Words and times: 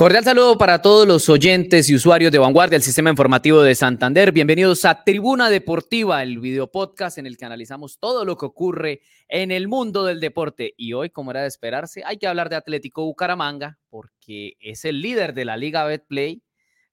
Cordial 0.00 0.24
saludo 0.24 0.56
para 0.56 0.80
todos 0.80 1.06
los 1.06 1.28
oyentes 1.28 1.90
y 1.90 1.94
usuarios 1.94 2.32
de 2.32 2.38
Vanguardia, 2.38 2.76
el 2.76 2.82
sistema 2.82 3.10
informativo 3.10 3.60
de 3.60 3.74
Santander. 3.74 4.32
Bienvenidos 4.32 4.86
a 4.86 5.04
Tribuna 5.04 5.50
Deportiva, 5.50 6.22
el 6.22 6.38
video 6.38 6.68
podcast 6.68 7.18
en 7.18 7.26
el 7.26 7.36
que 7.36 7.44
analizamos 7.44 7.98
todo 7.98 8.24
lo 8.24 8.38
que 8.38 8.46
ocurre 8.46 9.02
en 9.28 9.50
el 9.50 9.68
mundo 9.68 10.06
del 10.06 10.18
deporte. 10.18 10.72
Y 10.78 10.94
hoy, 10.94 11.10
como 11.10 11.32
era 11.32 11.42
de 11.42 11.48
esperarse, 11.48 12.02
hay 12.06 12.16
que 12.16 12.26
hablar 12.26 12.48
de 12.48 12.56
Atlético 12.56 13.04
Bucaramanga 13.04 13.78
porque 13.90 14.56
es 14.58 14.86
el 14.86 15.02
líder 15.02 15.34
de 15.34 15.44
la 15.44 15.58
Liga 15.58 15.84
Betplay. 15.84 16.42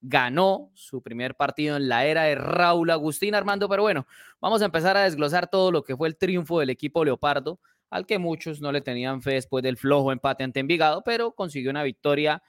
Ganó 0.01 0.69
su 0.73 1.01
primer 1.01 1.35
partido 1.35 1.77
en 1.77 1.87
la 1.87 2.05
era 2.05 2.23
de 2.23 2.35
Raúl 2.35 2.89
Agustín 2.89 3.35
Armando. 3.35 3.69
Pero 3.69 3.83
bueno, 3.83 4.05
vamos 4.41 4.61
a 4.61 4.65
empezar 4.65 4.97
a 4.97 5.03
desglosar 5.03 5.49
todo 5.49 5.71
lo 5.71 5.81
que 5.81 5.95
fue 5.95 6.09
el 6.09 6.17
triunfo 6.17 6.59
del 6.59 6.71
equipo 6.71 7.05
Leopardo, 7.05 7.61
al 7.89 8.05
que 8.05 8.17
muchos 8.17 8.59
no 8.59 8.73
le 8.73 8.81
tenían 8.81 9.21
fe 9.21 9.35
después 9.35 9.63
del 9.63 9.77
flojo 9.77 10.11
empate 10.11 10.43
ante 10.43 10.59
Envigado, 10.59 11.03
pero 11.05 11.31
consiguió 11.31 11.71
una 11.71 11.83
victoria 11.83 12.43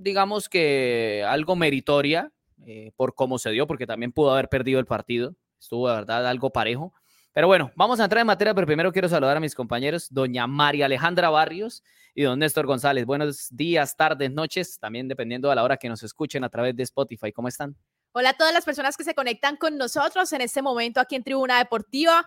digamos 0.00 0.48
que 0.48 1.24
algo 1.28 1.56
meritoria 1.56 2.32
eh, 2.64 2.92
por 2.96 3.14
cómo 3.14 3.38
se 3.38 3.50
dio, 3.50 3.66
porque 3.66 3.86
también 3.86 4.12
pudo 4.12 4.32
haber 4.32 4.48
perdido 4.48 4.80
el 4.80 4.86
partido. 4.86 5.34
Estuvo, 5.60 5.88
de 5.88 5.94
verdad, 5.96 6.26
algo 6.26 6.50
parejo. 6.50 6.92
Pero 7.32 7.48
bueno, 7.48 7.70
vamos 7.76 8.00
a 8.00 8.04
entrar 8.04 8.20
en 8.20 8.26
materia, 8.26 8.54
pero 8.54 8.66
primero 8.66 8.92
quiero 8.92 9.08
saludar 9.08 9.36
a 9.36 9.40
mis 9.40 9.54
compañeros, 9.54 10.08
doña 10.10 10.46
María 10.46 10.86
Alejandra 10.86 11.28
Barrios 11.28 11.82
y 12.14 12.22
don 12.22 12.38
Néstor 12.38 12.66
González. 12.66 13.04
Buenos 13.04 13.48
días, 13.50 13.94
tardes, 13.94 14.30
noches, 14.30 14.78
también 14.78 15.06
dependiendo 15.06 15.50
de 15.50 15.56
la 15.56 15.62
hora 15.62 15.76
que 15.76 15.88
nos 15.88 16.02
escuchen 16.02 16.44
a 16.44 16.48
través 16.48 16.74
de 16.74 16.82
Spotify. 16.84 17.32
¿Cómo 17.32 17.48
están? 17.48 17.76
Hola 18.12 18.30
a 18.30 18.32
todas 18.32 18.54
las 18.54 18.64
personas 18.64 18.96
que 18.96 19.04
se 19.04 19.14
conectan 19.14 19.56
con 19.56 19.76
nosotros 19.76 20.32
en 20.32 20.40
este 20.40 20.62
momento 20.62 20.98
aquí 20.98 21.14
en 21.14 21.24
Tribuna 21.24 21.58
Deportiva. 21.58 22.26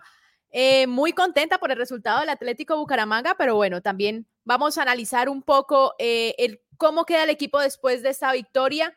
Eh, 0.52 0.86
muy 0.86 1.12
contenta 1.12 1.58
por 1.58 1.72
el 1.72 1.76
resultado 1.76 2.20
del 2.20 2.28
Atlético 2.28 2.76
Bucaramanga, 2.76 3.34
pero 3.36 3.56
bueno, 3.56 3.80
también 3.80 4.28
vamos 4.50 4.78
a 4.78 4.82
analizar 4.82 5.28
un 5.28 5.42
poco 5.42 5.94
eh, 6.00 6.34
el 6.36 6.60
cómo 6.76 7.04
queda 7.04 7.22
el 7.22 7.30
equipo 7.30 7.60
después 7.60 8.02
de 8.02 8.08
esta 8.08 8.32
victoria 8.32 8.92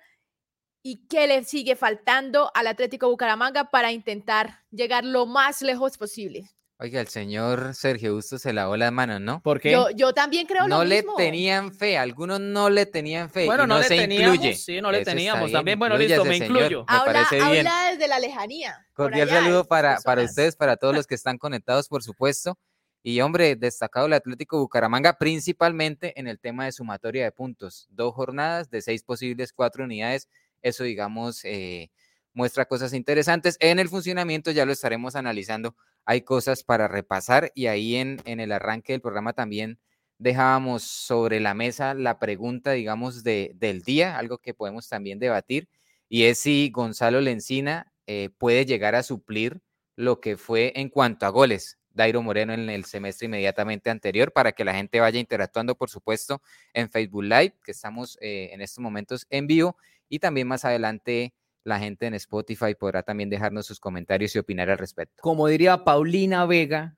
y 0.81 1.05
qué 1.07 1.27
le 1.27 1.43
sigue 1.43 1.75
faltando 1.75 2.49
al 2.55 2.65
Atlético 2.65 3.07
Bucaramanga 3.07 3.69
para 3.69 3.91
intentar 3.91 4.61
llegar 4.71 5.05
lo 5.05 5.27
más 5.27 5.61
lejos 5.61 5.99
posible. 5.99 6.49
Oiga, 6.79 6.99
el 6.99 7.07
señor 7.07 7.75
Sergio 7.75 8.15
Justo 8.15 8.39
se 8.39 8.51
lavó 8.51 8.75
las 8.77 8.91
manos, 8.91 9.21
¿no? 9.21 9.41
Porque 9.43 9.71
yo, 9.71 9.91
yo, 9.91 10.11
también 10.11 10.47
creo 10.47 10.67
no 10.67 10.83
lo 10.83 10.89
mismo. 10.89 11.11
No 11.11 11.17
le 11.19 11.23
tenían 11.23 11.71
fe, 11.71 11.99
algunos 11.99 12.39
no 12.39 12.71
le 12.71 12.87
tenían 12.87 13.29
fe. 13.29 13.45
Bueno, 13.45 13.67
no, 13.67 13.75
no 13.75 13.81
le 13.81 13.87
se 13.87 13.95
teníamos, 13.95 14.35
incluye. 14.37 14.55
sí, 14.55 14.81
no 14.81 14.91
le 14.91 15.05
teníamos. 15.05 15.51
También, 15.51 15.77
bueno, 15.77 15.95
listo, 15.99 16.25
me 16.25 16.37
incluyo. 16.37 16.83
Me 16.89 16.97
habla, 16.97 17.13
parece 17.13 17.35
bien. 17.35 17.67
habla 17.67 17.91
desde 17.91 18.07
la 18.07 18.17
lejanía. 18.17 18.87
Cordial 18.93 19.29
saludo 19.29 19.65
para, 19.65 19.99
para 20.03 20.23
ustedes, 20.23 20.55
para 20.55 20.77
todos 20.77 20.95
los 20.95 21.05
que 21.07 21.13
están 21.13 21.37
conectados, 21.37 21.87
por 21.87 22.01
supuesto. 22.01 22.57
Y 23.05 23.19
hombre, 23.19 23.57
destacado 23.57 24.05
el 24.05 24.13
Atlético 24.13 24.59
Bucaramanga, 24.59 25.17
principalmente 25.17 26.17
en 26.17 26.27
el 26.27 26.39
tema 26.39 26.63
de 26.65 26.71
sumatoria 26.71 27.25
de 27.25 27.33
puntos. 27.33 27.85
Dos 27.91 28.13
jornadas 28.15 28.69
de 28.69 28.81
seis 28.81 29.03
posibles, 29.03 29.51
cuatro 29.51 29.83
unidades. 29.83 30.29
Eso, 30.61 30.85
digamos, 30.85 31.43
eh, 31.43 31.91
muestra 32.33 32.65
cosas 32.65 32.93
interesantes. 32.93 33.57
En 33.59 33.79
el 33.79 33.89
funcionamiento 33.89 34.51
ya 34.51 34.65
lo 34.65 34.71
estaremos 34.71 35.17
analizando. 35.17 35.75
Hay 36.05 36.21
cosas 36.21 36.63
para 36.63 36.87
repasar 36.87 37.51
y 37.55 37.67
ahí 37.67 37.97
en, 37.97 38.21
el 38.25 38.51
arranque 38.53 38.93
del 38.93 39.01
programa 39.01 39.33
también 39.33 39.79
dejábamos 40.17 40.83
sobre 40.83 41.41
la 41.41 41.53
mesa 41.53 41.93
la 41.93 42.19
pregunta, 42.19 42.71
digamos, 42.71 43.23
de, 43.23 43.51
del 43.55 43.81
día, 43.81 44.17
algo 44.17 44.37
que 44.37 44.53
podemos 44.53 44.87
también 44.87 45.19
debatir, 45.19 45.67
y 46.07 46.25
es 46.25 46.39
si 46.39 46.69
Gonzalo 46.69 47.19
Lencina 47.19 47.91
eh, 48.07 48.29
puede 48.37 48.65
llegar 48.65 48.95
a 48.95 49.03
suplir 49.03 49.61
lo 49.97 50.21
que 50.21 50.37
fue 50.37 50.71
en 50.75 50.89
cuanto 50.89 51.25
a 51.25 51.29
goles 51.29 51.77
Dairo 51.93 52.21
Moreno 52.21 52.53
en 52.53 52.69
el 52.69 52.85
semestre 52.85 53.25
inmediatamente 53.25 53.89
anterior 53.89 54.31
para 54.31 54.51
que 54.51 54.65
la 54.65 54.73
gente 54.73 54.99
vaya 54.99 55.19
interactuando, 55.19 55.75
por 55.75 55.89
supuesto, 55.89 56.41
en 56.73 56.89
Facebook 56.89 57.23
Live, 57.23 57.55
que 57.63 57.71
estamos 57.71 58.17
eh, 58.21 58.49
en 58.51 58.61
estos 58.61 58.79
momentos 58.79 59.25
en 59.29 59.47
vivo, 59.47 59.77
y 60.09 60.19
también 60.19 60.47
más 60.47 60.65
adelante 60.65 61.33
la 61.63 61.79
gente 61.79 62.05
en 62.05 62.13
Spotify 62.15 62.75
podrá 62.77 63.03
también 63.03 63.29
dejarnos 63.29 63.65
sus 63.65 63.79
comentarios 63.79 64.35
y 64.35 64.39
opinar 64.39 64.69
al 64.69 64.77
respecto. 64.77 65.21
Como 65.21 65.47
diría 65.47 65.83
Paulina 65.83 66.45
Vega, 66.45 66.97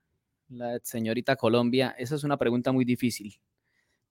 la 0.50 0.80
señorita 0.84 1.36
Colombia, 1.36 1.96
esa 1.98 2.16
es 2.16 2.24
una 2.24 2.38
pregunta 2.38 2.72
muy 2.72 2.86
difícil, 2.86 3.40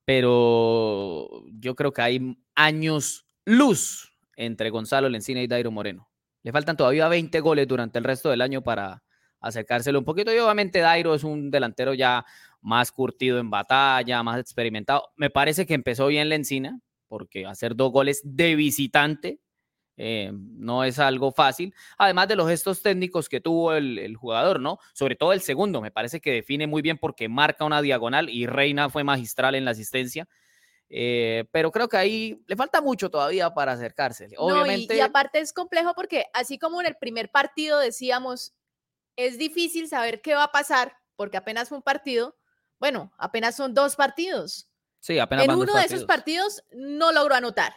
pero 0.04 1.44
yo 1.52 1.74
creo 1.74 1.92
que 1.92 2.02
hay 2.02 2.38
años 2.54 3.26
luz 3.44 4.16
entre 4.36 4.70
Gonzalo 4.70 5.08
Lencina 5.08 5.42
y 5.42 5.46
Dairo 5.46 5.70
Moreno. 5.70 6.08
Le 6.42 6.52
faltan 6.52 6.76
todavía 6.76 7.08
20 7.08 7.40
goles 7.40 7.66
durante 7.66 7.98
el 7.98 8.04
resto 8.04 8.30
del 8.30 8.42
año 8.42 8.62
para, 8.62 9.03
acercárselo 9.44 9.98
un 9.98 10.04
poquito. 10.04 10.34
Y 10.34 10.38
obviamente 10.38 10.80
Dairo 10.80 11.14
es 11.14 11.24
un 11.24 11.50
delantero 11.50 11.94
ya 11.94 12.24
más 12.60 12.90
curtido 12.90 13.38
en 13.38 13.50
batalla, 13.50 14.22
más 14.22 14.40
experimentado. 14.40 15.10
Me 15.16 15.30
parece 15.30 15.66
que 15.66 15.74
empezó 15.74 16.06
bien 16.06 16.28
la 16.28 16.34
encina, 16.34 16.80
porque 17.08 17.46
hacer 17.46 17.76
dos 17.76 17.92
goles 17.92 18.20
de 18.24 18.56
visitante 18.56 19.38
eh, 19.96 20.32
no 20.32 20.82
es 20.82 20.98
algo 20.98 21.30
fácil. 21.32 21.74
Además 21.98 22.28
de 22.28 22.36
los 22.36 22.48
gestos 22.48 22.82
técnicos 22.82 23.28
que 23.28 23.40
tuvo 23.40 23.74
el, 23.74 24.16
jugador, 24.16 24.60
¿no? 24.60 24.78
Sobre 24.92 25.14
todo 25.14 25.32
el 25.32 25.40
segundo, 25.40 25.80
me 25.80 25.90
parece 25.90 26.20
que 26.20 26.32
define 26.32 26.66
muy 26.66 26.82
bien 26.82 26.98
porque 26.98 27.28
marca 27.28 27.64
una 27.64 27.82
diagonal 27.82 28.28
y 28.28 28.46
Reina 28.46 28.88
fue 28.90 29.04
magistral 29.04 29.54
en 29.54 29.64
la 29.64 29.72
asistencia. 29.72 30.26
Eh, 30.88 31.44
pero 31.50 31.70
creo 31.70 31.88
que 31.88 31.96
ahí 31.96 32.42
le 32.46 32.56
falta 32.56 32.80
mucho 32.80 33.10
todavía 33.10 33.52
para 33.52 33.72
acercarse. 33.72 34.28
Obviamente. 34.36 34.96
y 34.96 35.00
aparte 35.00 35.38
es 35.40 35.52
complejo 35.52 35.92
porque 35.94 36.26
así 36.32 36.58
como 36.58 36.80
en 36.80 36.86
el 36.86 36.96
primer 36.96 37.30
partido 37.30 37.78
decíamos, 37.78 38.54
es 39.16 39.38
difícil 39.38 39.88
saber 39.88 40.20
qué 40.22 40.34
va 40.34 40.44
a 40.44 40.52
pasar 40.52 40.96
porque 41.16 41.36
apenas 41.36 41.68
fue 41.68 41.78
un 41.78 41.82
partido. 41.82 42.36
Bueno, 42.78 43.12
apenas 43.18 43.56
son 43.56 43.74
dos 43.74 43.96
partidos. 43.96 44.68
Sí, 45.00 45.18
apenas 45.18 45.44
En 45.44 45.54
uno 45.54 45.74
de 45.74 45.84
esos 45.84 46.04
partidos 46.04 46.64
no 46.72 47.12
logró 47.12 47.34
anotar 47.34 47.74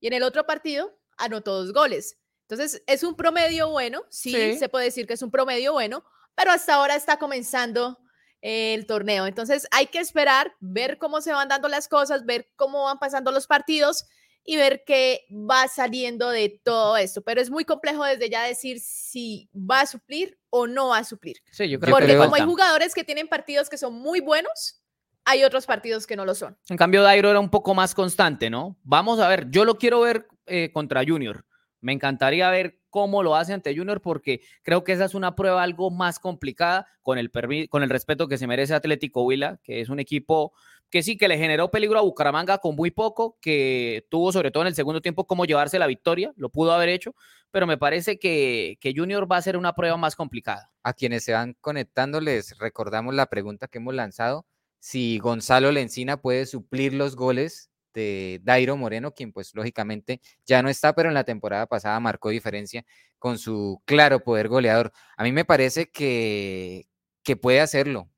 y 0.00 0.08
en 0.08 0.12
el 0.12 0.22
otro 0.22 0.44
partido 0.44 0.98
anotó 1.16 1.62
dos 1.62 1.72
goles. 1.72 2.18
Entonces, 2.48 2.82
es 2.86 3.02
un 3.02 3.16
promedio 3.16 3.70
bueno, 3.70 4.02
sí, 4.10 4.56
se 4.58 4.68
puede 4.68 4.86
decir 4.86 5.06
que 5.06 5.14
es 5.14 5.22
un 5.22 5.30
promedio 5.30 5.72
bueno, 5.72 6.04
pero 6.34 6.50
hasta 6.50 6.74
ahora 6.74 6.94
está 6.94 7.18
comenzando 7.18 7.98
el 8.42 8.86
torneo. 8.86 9.26
Entonces, 9.26 9.66
hay 9.70 9.86
que 9.86 10.00
esperar, 10.00 10.52
ver 10.60 10.98
cómo 10.98 11.22
se 11.22 11.32
van 11.32 11.48
dando 11.48 11.68
las 11.68 11.88
cosas, 11.88 12.26
ver 12.26 12.50
cómo 12.56 12.84
van 12.84 12.98
pasando 12.98 13.30
los 13.30 13.46
partidos 13.46 14.04
y 14.44 14.56
ver 14.56 14.84
qué 14.86 15.24
va 15.30 15.66
saliendo 15.68 16.28
de 16.30 16.60
todo 16.62 16.96
esto. 16.96 17.22
Pero 17.22 17.40
es 17.40 17.50
muy 17.50 17.64
complejo 17.64 18.04
desde 18.04 18.28
ya 18.28 18.44
decir 18.44 18.78
si 18.80 19.48
va 19.54 19.80
a 19.80 19.86
suplir 19.86 20.38
o 20.50 20.66
no 20.66 20.88
va 20.88 20.98
a 20.98 21.04
suplir. 21.04 21.38
Sí, 21.50 21.68
yo 21.68 21.80
creo 21.80 21.94
Porque 21.96 22.16
como 22.16 22.34
hay 22.34 22.42
jugadores 22.42 22.94
que 22.94 23.04
tienen 23.04 23.26
partidos 23.26 23.70
que 23.70 23.78
son 23.78 23.94
muy 23.94 24.20
buenos, 24.20 24.82
hay 25.24 25.42
otros 25.44 25.64
partidos 25.66 26.06
que 26.06 26.16
no 26.16 26.26
lo 26.26 26.34
son. 26.34 26.56
En 26.68 26.76
cambio, 26.76 27.02
Dairo 27.02 27.30
era 27.30 27.40
un 27.40 27.50
poco 27.50 27.74
más 27.74 27.94
constante, 27.94 28.50
¿no? 28.50 28.76
Vamos 28.82 29.18
a 29.18 29.28
ver, 29.28 29.50
yo 29.50 29.64
lo 29.64 29.78
quiero 29.78 30.00
ver 30.00 30.28
eh, 30.46 30.70
contra 30.72 31.02
Junior. 31.06 31.46
Me 31.80 31.92
encantaría 31.92 32.48
ver 32.50 32.80
cómo 32.90 33.22
lo 33.22 33.34
hace 33.34 33.52
ante 33.52 33.76
Junior 33.76 34.00
porque 34.00 34.40
creo 34.62 34.84
que 34.84 34.92
esa 34.92 35.06
es 35.06 35.14
una 35.14 35.34
prueba 35.34 35.62
algo 35.62 35.90
más 35.90 36.18
complicada 36.18 36.86
con 37.02 37.18
el, 37.18 37.30
con 37.68 37.82
el 37.82 37.90
respeto 37.90 38.28
que 38.28 38.38
se 38.38 38.46
merece 38.46 38.74
Atlético 38.74 39.22
Huila, 39.22 39.58
que 39.64 39.80
es 39.80 39.88
un 39.88 40.00
equipo 40.00 40.52
que 40.90 41.02
sí, 41.02 41.16
que 41.16 41.28
le 41.28 41.38
generó 41.38 41.70
peligro 41.70 41.98
a 41.98 42.02
Bucaramanga 42.02 42.58
con 42.58 42.76
muy 42.76 42.90
poco, 42.90 43.36
que 43.40 44.06
tuvo 44.10 44.32
sobre 44.32 44.50
todo 44.50 44.62
en 44.62 44.68
el 44.68 44.74
segundo 44.74 45.00
tiempo 45.00 45.26
cómo 45.26 45.44
llevarse 45.44 45.78
la 45.78 45.86
victoria, 45.86 46.32
lo 46.36 46.50
pudo 46.50 46.72
haber 46.72 46.88
hecho, 46.88 47.14
pero 47.50 47.66
me 47.66 47.78
parece 47.78 48.18
que, 48.18 48.76
que 48.80 48.92
Junior 48.96 49.30
va 49.30 49.38
a 49.38 49.42
ser 49.42 49.56
una 49.56 49.74
prueba 49.74 49.96
más 49.96 50.16
complicada. 50.16 50.70
A 50.82 50.92
quienes 50.92 51.24
se 51.24 51.32
van 51.32 51.56
conectando 51.60 52.20
les 52.20 52.58
recordamos 52.58 53.14
la 53.14 53.26
pregunta 53.26 53.68
que 53.68 53.78
hemos 53.78 53.94
lanzado, 53.94 54.46
si 54.78 55.18
Gonzalo 55.18 55.72
Lencina 55.72 56.20
puede 56.20 56.46
suplir 56.46 56.92
los 56.92 57.16
goles 57.16 57.70
de 57.94 58.40
Dairo 58.42 58.76
Moreno, 58.76 59.14
quien 59.14 59.32
pues 59.32 59.54
lógicamente 59.54 60.20
ya 60.44 60.62
no 60.62 60.68
está, 60.68 60.94
pero 60.94 61.08
en 61.08 61.14
la 61.14 61.24
temporada 61.24 61.66
pasada 61.66 61.98
marcó 62.00 62.28
diferencia 62.28 62.84
con 63.18 63.38
su 63.38 63.80
claro 63.86 64.20
poder 64.20 64.48
goleador. 64.48 64.92
A 65.16 65.22
mí 65.22 65.32
me 65.32 65.46
parece 65.46 65.90
que, 65.90 66.86
que 67.22 67.36
puede 67.36 67.60
hacerlo, 67.60 68.10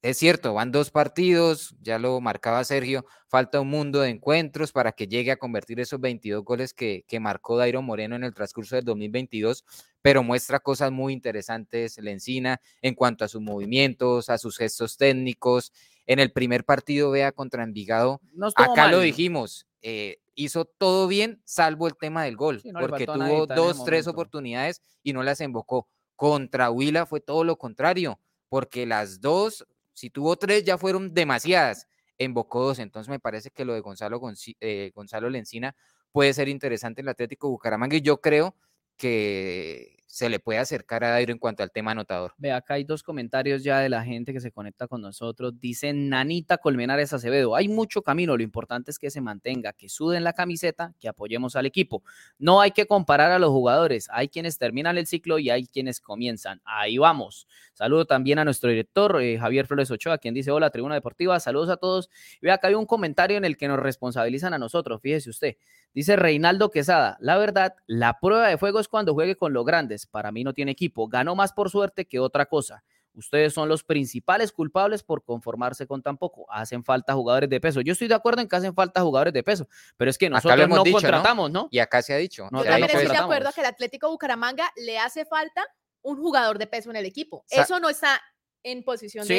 es 0.00 0.16
cierto, 0.16 0.54
van 0.54 0.70
dos 0.70 0.90
partidos, 0.90 1.74
ya 1.80 1.98
lo 1.98 2.20
marcaba 2.20 2.62
Sergio, 2.62 3.04
falta 3.26 3.60
un 3.60 3.68
mundo 3.68 4.00
de 4.00 4.10
encuentros 4.10 4.70
para 4.70 4.92
que 4.92 5.08
llegue 5.08 5.32
a 5.32 5.36
convertir 5.38 5.80
esos 5.80 6.00
22 6.00 6.44
goles 6.44 6.72
que, 6.72 7.04
que 7.08 7.18
marcó 7.18 7.56
Dairo 7.56 7.82
Moreno 7.82 8.14
en 8.14 8.22
el 8.22 8.32
transcurso 8.32 8.76
del 8.76 8.84
2022, 8.84 9.64
pero 10.00 10.22
muestra 10.22 10.60
cosas 10.60 10.92
muy 10.92 11.12
interesantes 11.12 11.98
Lencina 11.98 12.60
en 12.80 12.94
cuanto 12.94 13.24
a 13.24 13.28
sus 13.28 13.40
movimientos, 13.40 14.30
a 14.30 14.38
sus 14.38 14.56
gestos 14.56 14.96
técnicos. 14.96 15.72
En 16.06 16.20
el 16.20 16.32
primer 16.32 16.64
partido, 16.64 17.10
vea, 17.10 17.32
contra 17.32 17.64
Envigado, 17.64 18.20
acá 18.54 18.90
lo 18.90 19.00
dijimos, 19.00 19.66
eh, 19.82 20.18
hizo 20.36 20.64
todo 20.64 21.08
bien, 21.08 21.42
salvo 21.44 21.88
el 21.88 21.96
tema 21.96 22.22
del 22.24 22.36
gol, 22.36 22.62
porque 22.80 23.04
tuvo 23.04 23.46
dos, 23.46 23.84
tres 23.84 24.06
oportunidades 24.06 24.80
y 25.02 25.12
no 25.12 25.24
las 25.24 25.40
invocó. 25.40 25.88
Contra 26.14 26.70
Huila 26.70 27.04
fue 27.04 27.20
todo 27.20 27.42
lo 27.42 27.58
contrario, 27.58 28.20
porque 28.48 28.86
las 28.86 29.20
dos 29.20 29.66
si 29.98 30.10
tuvo 30.10 30.36
tres, 30.36 30.64
ya 30.64 30.78
fueron 30.78 31.12
demasiadas. 31.12 31.88
Embocó 32.18 32.64
dos. 32.64 32.78
Entonces 32.78 33.10
me 33.10 33.20
parece 33.20 33.50
que 33.50 33.64
lo 33.64 33.74
de 33.74 33.80
Gonzalo, 33.80 34.20
eh, 34.60 34.92
Gonzalo 34.94 35.28
Lencina 35.28 35.74
puede 36.12 36.32
ser 36.34 36.48
interesante 36.48 37.00
en 37.00 37.06
el 37.06 37.10
Atlético 37.10 37.48
Bucaramanga. 37.48 37.96
Y 37.96 38.02
yo 38.02 38.20
creo 38.20 38.56
que 38.96 39.97
se 40.08 40.30
le 40.30 40.40
puede 40.40 40.58
acercar 40.58 41.04
a 41.04 41.10
Dairo 41.10 41.32
en 41.32 41.38
cuanto 41.38 41.62
al 41.62 41.70
tema 41.70 41.90
anotador. 41.90 42.32
Ve, 42.38 42.50
acá 42.50 42.74
hay 42.74 42.84
dos 42.84 43.02
comentarios 43.02 43.62
ya 43.62 43.78
de 43.80 43.90
la 43.90 44.02
gente 44.02 44.32
que 44.32 44.40
se 44.40 44.50
conecta 44.50 44.88
con 44.88 45.02
nosotros. 45.02 45.60
Dice 45.60 45.92
Nanita 45.92 46.56
Colmenares 46.56 47.12
Acevedo, 47.12 47.54
hay 47.54 47.68
mucho 47.68 48.00
camino, 48.00 48.34
lo 48.36 48.42
importante 48.42 48.90
es 48.90 48.98
que 48.98 49.10
se 49.10 49.20
mantenga, 49.20 49.74
que 49.74 49.90
suden 49.90 50.24
la 50.24 50.32
camiseta, 50.32 50.94
que 50.98 51.08
apoyemos 51.08 51.56
al 51.56 51.66
equipo. 51.66 52.02
No 52.38 52.62
hay 52.62 52.70
que 52.70 52.86
comparar 52.86 53.30
a 53.32 53.38
los 53.38 53.50
jugadores, 53.50 54.08
hay 54.10 54.28
quienes 54.28 54.56
terminan 54.56 54.96
el 54.96 55.06
ciclo 55.06 55.38
y 55.38 55.50
hay 55.50 55.66
quienes 55.66 56.00
comienzan. 56.00 56.62
Ahí 56.64 56.96
vamos. 56.96 57.46
Saludo 57.74 58.06
también 58.06 58.38
a 58.38 58.44
nuestro 58.44 58.70
director, 58.70 59.20
eh, 59.20 59.38
Javier 59.38 59.66
Flores 59.66 59.90
Ochoa, 59.90 60.16
quien 60.16 60.32
dice, 60.32 60.50
hola, 60.50 60.70
Tribuna 60.70 60.94
Deportiva, 60.94 61.38
saludos 61.38 61.68
a 61.68 61.76
todos. 61.76 62.08
Ve, 62.40 62.50
acá 62.50 62.68
hay 62.68 62.74
un 62.74 62.86
comentario 62.86 63.36
en 63.36 63.44
el 63.44 63.58
que 63.58 63.68
nos 63.68 63.78
responsabilizan 63.78 64.54
a 64.54 64.58
nosotros, 64.58 65.02
fíjese 65.02 65.28
usted. 65.28 65.56
Dice 65.94 66.16
Reinaldo 66.16 66.70
Quesada, 66.70 67.18
la 67.20 67.36
verdad, 67.36 67.74
la 67.86 68.20
prueba 68.20 68.48
de 68.48 68.58
fuego 68.58 68.80
es 68.80 68.88
cuando 68.88 69.14
juegue 69.14 69.36
con 69.36 69.52
los 69.52 69.64
grandes. 69.64 69.97
Para 70.06 70.32
mí 70.32 70.44
no 70.44 70.54
tiene 70.54 70.72
equipo. 70.72 71.08
Ganó 71.08 71.34
más 71.34 71.52
por 71.52 71.70
suerte 71.70 72.06
que 72.06 72.18
otra 72.18 72.46
cosa. 72.46 72.84
Ustedes 73.14 73.52
son 73.52 73.68
los 73.68 73.82
principales 73.82 74.52
culpables 74.52 75.02
por 75.02 75.24
conformarse 75.24 75.86
con 75.86 76.02
tan 76.02 76.16
poco. 76.16 76.46
Hacen 76.52 76.84
falta 76.84 77.14
jugadores 77.14 77.50
de 77.50 77.60
peso. 77.60 77.80
Yo 77.80 77.92
estoy 77.92 78.06
de 78.06 78.14
acuerdo 78.14 78.42
en 78.42 78.48
que 78.48 78.54
hacen 78.54 78.74
falta 78.74 79.00
jugadores 79.00 79.32
de 79.32 79.42
peso, 79.42 79.68
pero 79.96 80.08
es 80.10 80.16
que 80.16 80.30
nosotros 80.30 80.68
no 80.68 80.84
contratamos, 80.84 81.50
¿no? 81.50 81.68
Y 81.72 81.80
acá 81.80 82.00
se 82.00 82.14
ha 82.14 82.16
dicho. 82.16 82.48
Yo 82.52 82.62
también 82.62 82.84
estoy 82.84 83.08
de 83.08 83.16
acuerdo 83.16 83.50
que 83.52 83.60
el 83.60 83.66
Atlético 83.66 84.08
Bucaramanga 84.08 84.70
le 84.76 84.98
hace 84.98 85.24
falta 85.24 85.66
un 86.02 86.16
jugador 86.16 86.58
de 86.58 86.68
peso 86.68 86.90
en 86.90 86.96
el 86.96 87.06
equipo. 87.06 87.44
Eso 87.50 87.80
no 87.80 87.88
está 87.88 88.20
en 88.62 88.84
posición 88.84 89.26
sí. 89.26 89.34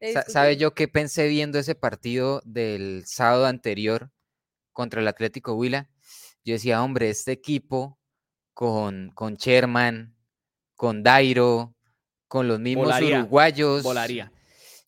de, 0.00 0.24
¿Sabe 0.28 0.56
yo 0.56 0.74
qué 0.74 0.88
pensé 0.88 1.28
viendo 1.28 1.58
ese 1.58 1.74
partido 1.74 2.42
del 2.44 3.04
sábado 3.06 3.46
anterior 3.46 4.10
contra 4.72 5.00
el 5.00 5.08
Atlético 5.08 5.54
Huila? 5.54 5.88
Yo 6.44 6.54
decía, 6.54 6.82
hombre, 6.82 7.08
este 7.08 7.32
equipo 7.32 7.98
con, 8.54 9.10
con 9.14 9.34
Sherman, 9.34 10.14
con 10.74 11.02
Dairo, 11.02 11.74
con 12.28 12.48
los 12.48 12.60
mismos 12.60 13.00
uruguayos. 13.00 13.82
Volaría. 13.82 14.32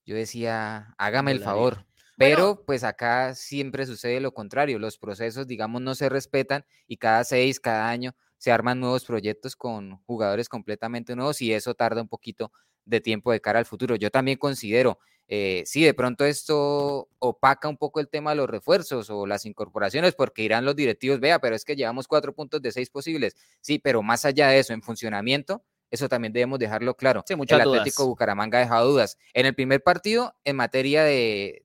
Yo 0.05 0.15
decía, 0.15 0.95
hágame 0.99 1.33
el 1.33 1.41
favor. 1.41 1.87
Pero 2.17 2.63
pues 2.65 2.85
acá 2.85 3.35
siempre 3.35 3.87
sucede 3.87 4.21
lo 4.21 4.33
contrario, 4.33 4.79
los 4.79 4.99
procesos, 4.99 5.47
digamos, 5.47 5.83
no 5.83 5.95
se 5.95 6.09
respetan 6.09 6.65
y 6.87 6.99
cada 6.99 7.25
seis, 7.25 7.59
cada 7.59 7.89
año 7.89 8.15
se 8.39 8.53
arman 8.53 8.79
nuevos 8.79 9.05
proyectos 9.05 9.57
con 9.57 9.97
jugadores 10.05 10.49
completamente 10.49 11.17
nuevos 11.17 11.41
y 11.43 11.53
eso 11.53 11.75
tarda 11.75 12.03
un 12.03 12.09
poquito 12.09 12.53
de 12.85 13.01
tiempo 13.01 13.33
de 13.33 13.41
cara 13.41 13.59
al 13.59 13.65
futuro. 13.65 13.97
Yo 13.97 14.11
también 14.11 14.39
considero, 14.39 14.99
eh, 15.29 15.63
sí, 15.67 15.83
de 15.83 15.95
pronto 15.95 16.25
esto 16.25 17.09
opaca 17.19 17.69
un 17.69 17.77
poco 17.77 18.01
el 18.01 18.09
tema 18.09 18.31
de 18.31 18.37
los 18.37 18.51
refuerzos 18.51 19.09
o 19.11 19.27
las 19.27 19.47
incorporaciones, 19.47 20.15
porque 20.15 20.43
irán 20.43 20.65
los 20.65 20.77
directivos, 20.77 21.21
vea, 21.21 21.39
pero 21.39 21.57
es 21.57 21.65
que 21.65 21.77
llevamos 21.77 22.07
cuatro 22.07 22.35
puntos 22.35 22.61
de 22.61 22.73
seis 22.73 22.91
posibles. 22.91 23.37
Sí, 23.61 23.79
pero 23.79 24.03
más 24.03 24.25
allá 24.25 24.49
de 24.49 24.59
eso, 24.59 24.73
en 24.73 24.83
funcionamiento, 24.83 25.63
eso 25.91 26.09
también 26.09 26.33
debemos 26.33 26.59
dejarlo 26.59 26.97
claro. 26.97 27.25
Sí, 27.27 27.35
el 27.35 27.61
Atlético 27.61 28.07
Bucaramanga 28.07 28.59
ha 28.59 28.63
dejado 28.63 28.91
dudas. 28.91 29.17
En 29.33 29.47
el 29.47 29.55
primer 29.55 29.83
partido, 29.83 30.35
en 30.45 30.57
materia 30.57 31.05
de, 31.05 31.63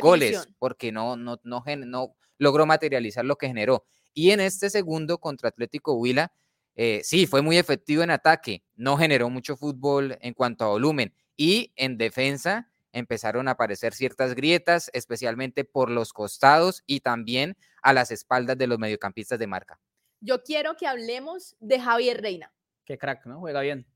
goles, 0.00 0.48
porque 0.58 0.92
no, 0.92 1.16
no, 1.16 1.40
no, 1.44 1.64
no 1.64 2.16
logró 2.38 2.66
materializar 2.66 3.24
lo 3.24 3.36
que 3.36 3.48
generó. 3.48 3.84
Y 4.12 4.30
en 4.30 4.40
este 4.40 4.70
segundo 4.70 5.18
contra 5.18 5.48
Atlético 5.48 5.94
Huila, 5.94 6.32
eh, 6.76 7.00
sí, 7.04 7.26
fue 7.26 7.42
muy 7.42 7.56
efectivo 7.56 8.02
en 8.02 8.10
ataque, 8.10 8.64
no 8.76 8.96
generó 8.96 9.30
mucho 9.30 9.56
fútbol 9.56 10.18
en 10.20 10.34
cuanto 10.34 10.64
a 10.64 10.68
volumen 10.68 11.14
y 11.36 11.72
en 11.76 11.98
defensa 11.98 12.70
empezaron 12.94 13.48
a 13.48 13.52
aparecer 13.52 13.92
ciertas 13.92 14.34
grietas, 14.34 14.90
especialmente 14.94 15.64
por 15.64 15.90
los 15.90 16.12
costados 16.12 16.82
y 16.86 17.00
también 17.00 17.56
a 17.82 17.92
las 17.92 18.10
espaldas 18.10 18.56
de 18.56 18.66
los 18.66 18.78
mediocampistas 18.78 19.38
de 19.38 19.46
marca. 19.46 19.78
Yo 20.20 20.42
quiero 20.42 20.76
que 20.76 20.86
hablemos 20.86 21.56
de 21.60 21.80
Javier 21.80 22.22
Reina. 22.22 22.52
Qué 22.86 22.96
crack, 22.96 23.26
¿no? 23.26 23.40
Juega 23.40 23.60
bien. 23.60 23.86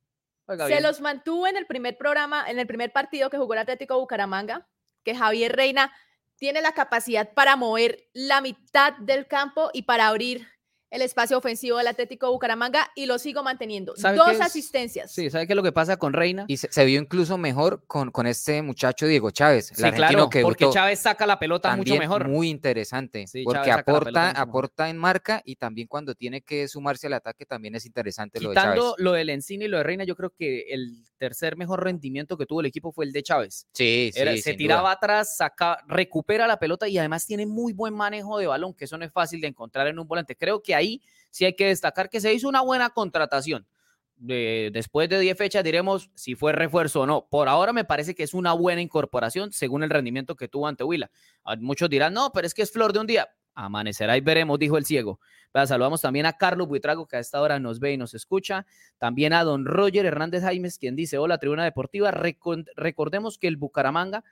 Se 0.66 0.80
los 0.80 1.00
mantuvo 1.00 1.46
en 1.46 1.56
el 1.56 1.66
primer 1.66 1.96
programa, 1.96 2.48
en 2.50 2.58
el 2.58 2.66
primer 2.66 2.92
partido 2.92 3.30
que 3.30 3.38
jugó 3.38 3.52
el 3.52 3.60
Atlético 3.60 3.98
Bucaramanga, 3.98 4.66
que 5.04 5.14
Javier 5.14 5.54
Reina 5.54 5.92
tiene 6.36 6.62
la 6.62 6.72
capacidad 6.72 7.32
para 7.34 7.56
mover 7.56 8.08
la 8.12 8.40
mitad 8.40 8.94
del 8.98 9.26
campo 9.26 9.70
y 9.72 9.82
para 9.82 10.08
abrir 10.08 10.46
el 10.90 11.02
espacio 11.02 11.36
ofensivo 11.36 11.78
del 11.78 11.86
Atlético 11.86 12.30
Bucaramanga 12.30 12.90
y 12.94 13.06
lo 13.06 13.18
sigo 13.18 13.42
manteniendo. 13.42 13.94
Dos 13.94 14.40
asistencias. 14.40 15.12
Sí, 15.12 15.30
¿sabe 15.30 15.46
qué 15.46 15.52
es 15.52 15.56
lo 15.56 15.62
que 15.62 15.72
pasa 15.72 15.96
con 15.96 16.12
Reina? 16.12 16.44
Y 16.48 16.56
se, 16.56 16.84
vio 16.84 17.00
incluso 17.00 17.36
mejor 17.36 17.84
con, 17.86 18.10
con 18.10 18.26
este 18.26 18.62
muchacho 18.62 19.06
Diego 19.06 19.30
Chávez, 19.30 19.70
el 19.72 19.76
sí, 19.76 19.90
claro, 19.92 20.28
que 20.28 20.42
porque 20.42 20.68
Chávez 20.70 21.00
saca 21.00 21.26
la 21.26 21.38
pelota 21.38 21.76
mucho 21.76 21.96
mejor. 21.96 22.28
Muy 22.28 22.48
interesante, 22.48 23.26
porque 23.44 23.70
aporta, 23.70 24.30
aporta 24.30 24.88
en 24.88 24.96
marca 24.96 25.42
y 25.44 25.56
también 25.56 25.88
cuando 25.88 26.14
tiene 26.14 26.42
que 26.42 26.68
sumarse 26.68 27.06
al 27.06 27.14
ataque 27.14 27.44
también 27.44 27.74
es 27.74 27.86
interesante 27.86 28.40
lo 28.40 28.50
de 28.50 28.54
Chávez. 28.54 28.80
lo 28.98 29.12
del 29.12 29.30
Encina 29.30 29.64
y 29.64 29.68
lo 29.68 29.78
de 29.78 29.82
Reina, 29.82 30.04
yo 30.04 30.16
creo 30.16 30.30
que 30.30 30.66
el 30.70 31.04
tercer 31.18 31.56
mejor 31.56 31.84
rendimiento 31.84 32.38
que 32.38 32.46
tuvo 32.46 32.60
el 32.60 32.66
equipo 32.66 32.92
fue 32.92 33.04
el 33.04 33.12
de 33.12 33.22
Chávez. 33.22 33.66
Sí, 33.72 34.10
sí. 34.14 34.38
se 34.40 34.54
tiraba 34.54 34.92
atrás, 34.92 35.36
saca, 35.36 35.84
recupera 35.86 36.46
la 36.46 36.58
pelota 36.58 36.88
y 36.88 36.96
además 36.96 37.26
tiene 37.26 37.44
muy 37.44 37.72
buen 37.72 37.92
manejo 37.94 38.38
de 38.38 38.46
balón, 38.46 38.72
que 38.72 38.86
eso 38.86 38.96
no 38.96 39.04
es 39.04 39.12
fácil 39.12 39.40
de 39.40 39.48
encontrar 39.48 39.86
en 39.88 39.98
un 39.98 40.08
volante. 40.08 40.36
Creo 40.36 40.62
que 40.62 40.74
ahí 40.74 41.02
sí 41.30 41.44
hay 41.44 41.54
que 41.54 41.66
destacar 41.66 42.08
que 42.08 42.20
se 42.20 42.32
hizo 42.32 42.48
una 42.48 42.62
buena 42.62 42.90
contratación. 42.90 43.66
después 44.16 45.08
de 45.08 45.20
10 45.20 45.36
fechas 45.36 45.62
diremos 45.62 46.10
si 46.14 46.34
fue 46.34 46.52
refuerzo 46.52 47.02
o 47.02 47.06
no. 47.06 47.26
Por 47.28 47.48
ahora 47.48 47.72
me 47.72 47.84
parece 47.84 48.14
que 48.14 48.22
es 48.22 48.32
una 48.32 48.52
buena 48.52 48.80
incorporación 48.80 49.52
según 49.52 49.82
el 49.82 49.90
rendimiento 49.90 50.36
que 50.36 50.48
tuvo 50.48 50.66
ante 50.66 50.84
Huila. 50.84 51.10
Ah, 51.44 51.56
muchos 51.56 51.90
dirán, 51.90 52.14
no, 52.14 52.32
pero 52.32 52.46
es 52.46 52.54
que 52.54 52.62
es 52.62 52.72
flor 52.72 52.92
de 52.92 53.00
un 53.00 53.06
día. 53.06 53.28
Amanecerá 53.60 54.16
y 54.16 54.20
veremos, 54.20 54.56
dijo 54.58 54.78
el 54.78 54.84
ciego. 54.84 55.18
saludamos 55.52 56.00
también 56.00 56.26
a 56.26 56.34
Carlos 56.34 56.68
Buitrago, 56.68 57.08
que 57.08 57.16
a 57.16 57.18
esta 57.18 57.40
hora 57.40 57.58
nos 57.58 57.80
ve 57.80 57.92
y 57.92 57.96
nos 57.96 58.14
escucha. 58.14 58.66
También 58.98 59.32
a 59.32 59.42
don 59.42 59.64
Roger 59.64 60.06
Hernández 60.06 60.42
Jaimes, 60.42 60.78
quien 60.78 60.94
dice, 60.94 61.18
hola, 61.18 61.38
Tribuna 61.38 61.64
Deportiva. 61.64 62.12
recordemos 62.12 63.36
que 63.36 63.48
el 63.48 63.56
Bucaramanga 63.56 64.22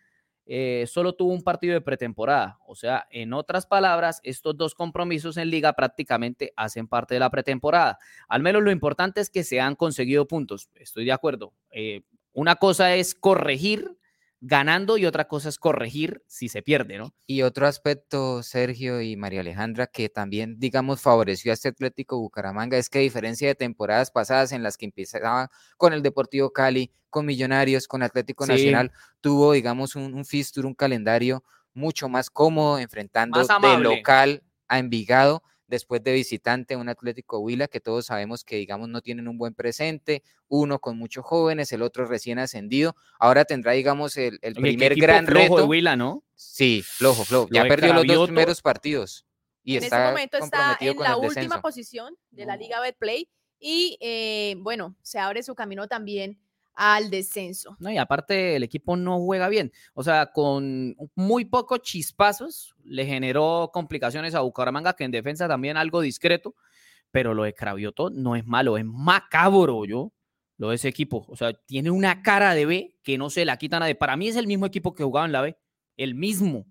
eh, 0.48 0.84
solo 0.86 1.14
tuvo 1.14 1.32
un 1.32 1.42
partido 1.42 1.74
de 1.74 1.80
pretemporada. 1.80 2.60
O 2.68 2.76
sea, 2.76 3.08
en 3.10 3.32
otras 3.32 3.66
palabras, 3.66 4.20
estos 4.22 4.56
dos 4.56 4.76
compromisos 4.76 5.36
en 5.38 5.50
liga 5.50 5.72
prácticamente 5.72 6.52
hacen 6.54 6.86
parte 6.86 7.14
de 7.14 7.20
la 7.20 7.30
pretemporada. 7.30 7.98
Al 8.28 8.42
menos 8.42 8.62
lo 8.62 8.70
importante 8.70 9.20
es 9.20 9.28
que 9.28 9.42
se 9.42 9.60
han 9.60 9.74
conseguido 9.74 10.28
puntos. 10.28 10.70
Estoy 10.76 11.04
de 11.04 11.12
acuerdo. 11.12 11.52
Eh, 11.72 12.02
una 12.32 12.54
cosa 12.54 12.94
es 12.94 13.16
corregir 13.16 13.90
ganando 14.40 14.98
y 14.98 15.06
otra 15.06 15.28
cosa 15.28 15.48
es 15.48 15.58
corregir 15.58 16.22
si 16.26 16.48
se 16.48 16.62
pierde, 16.62 16.98
¿no? 16.98 17.14
Y 17.26 17.42
otro 17.42 17.66
aspecto, 17.66 18.42
Sergio 18.42 19.00
y 19.00 19.16
María 19.16 19.40
Alejandra, 19.40 19.86
que 19.86 20.08
también, 20.08 20.58
digamos, 20.58 21.00
favoreció 21.00 21.52
a 21.52 21.54
este 21.54 21.68
Atlético 21.68 22.18
Bucaramanga, 22.18 22.76
es 22.76 22.90
que 22.90 22.98
a 22.98 23.02
diferencia 23.02 23.48
de 23.48 23.54
temporadas 23.54 24.10
pasadas 24.10 24.52
en 24.52 24.62
las 24.62 24.76
que 24.76 24.86
empezaba 24.86 25.50
con 25.76 25.92
el 25.92 26.02
Deportivo 26.02 26.50
Cali, 26.50 26.92
con 27.10 27.26
Millonarios, 27.26 27.88
con 27.88 28.02
Atlético 28.02 28.46
Nacional, 28.46 28.92
tuvo, 29.20 29.52
digamos, 29.52 29.96
un, 29.96 30.14
un 30.14 30.24
fixture, 30.24 30.66
un 30.66 30.74
calendario 30.74 31.42
mucho 31.72 32.08
más 32.08 32.30
cómodo, 32.30 32.78
enfrentando 32.78 33.40
de 33.40 33.78
local 33.78 34.42
a 34.68 34.78
Envigado 34.78 35.42
después 35.66 36.02
de 36.02 36.12
visitante 36.12 36.76
un 36.76 36.88
Atlético 36.88 37.38
Huila 37.38 37.68
que 37.68 37.80
todos 37.80 38.06
sabemos 38.06 38.44
que 38.44 38.56
digamos 38.56 38.88
no 38.88 39.00
tienen 39.00 39.28
un 39.28 39.38
buen 39.38 39.54
presente, 39.54 40.22
uno 40.48 40.78
con 40.78 40.96
muchos 40.98 41.24
jóvenes, 41.24 41.72
el 41.72 41.82
otro 41.82 42.06
recién 42.06 42.38
ascendido, 42.38 42.96
ahora 43.18 43.44
tendrá 43.44 43.72
digamos 43.72 44.16
el, 44.16 44.38
primer 44.54 44.94
gran 44.96 45.26
reto. 45.26 45.56
de 45.56 45.62
Huila, 45.64 45.96
¿no? 45.96 46.24
Sí, 46.34 46.82
flojo, 46.84 47.24
flojo, 47.24 47.48
ya 47.50 47.64
perdió 47.64 47.92
los 47.94 48.06
dos 48.06 48.26
primeros 48.28 48.62
partidos. 48.62 49.26
Y 49.62 49.76
en 49.76 49.84
está 49.84 49.96
este 49.96 50.10
momento 50.10 50.38
está 50.38 50.76
en 50.80 50.96
la 50.98 51.16
última 51.16 51.60
posición 51.60 52.16
de 52.30 52.46
la 52.46 52.56
Liga 52.56 52.80
Betplay 52.80 53.28
y 53.58 53.98
eh, 54.00 54.54
bueno, 54.58 54.96
se 55.02 55.18
abre 55.18 55.42
su 55.42 55.54
camino 55.54 55.88
también 55.88 56.38
al 56.76 57.10
descenso. 57.10 57.76
No, 57.80 57.90
y 57.90 57.98
aparte 57.98 58.54
el 58.54 58.62
equipo 58.62 58.96
no 58.96 59.18
juega 59.18 59.48
bien. 59.48 59.72
O 59.94 60.04
sea, 60.04 60.26
con 60.26 60.94
muy 61.14 61.46
pocos 61.46 61.80
chispazos 61.80 62.74
le 62.84 63.06
generó 63.06 63.70
complicaciones 63.72 64.34
a 64.34 64.40
Bucaramanga, 64.40 64.92
que 64.92 65.04
en 65.04 65.10
defensa 65.10 65.48
también 65.48 65.76
algo 65.76 66.00
discreto, 66.00 66.54
pero 67.10 67.34
lo 67.34 67.44
de 67.44 67.54
Cravioto 67.54 68.10
no 68.10 68.36
es 68.36 68.46
malo, 68.46 68.76
es 68.76 68.84
macabro, 68.84 69.84
yo, 69.86 70.12
lo 70.58 70.70
de 70.70 70.76
ese 70.76 70.88
equipo. 70.88 71.24
O 71.28 71.36
sea, 71.36 71.52
tiene 71.54 71.90
una 71.90 72.22
cara 72.22 72.54
de 72.54 72.66
B 72.66 72.98
que 73.02 73.18
no 73.18 73.30
se 73.30 73.44
la 73.44 73.56
quita 73.56 73.80
nadie. 73.80 73.94
Para 73.94 74.16
mí 74.16 74.28
es 74.28 74.36
el 74.36 74.46
mismo 74.46 74.66
equipo 74.66 74.94
que 74.94 75.04
jugaba 75.04 75.26
en 75.26 75.32
la 75.32 75.40
B, 75.40 75.56
el 75.96 76.14
mismo, 76.14 76.66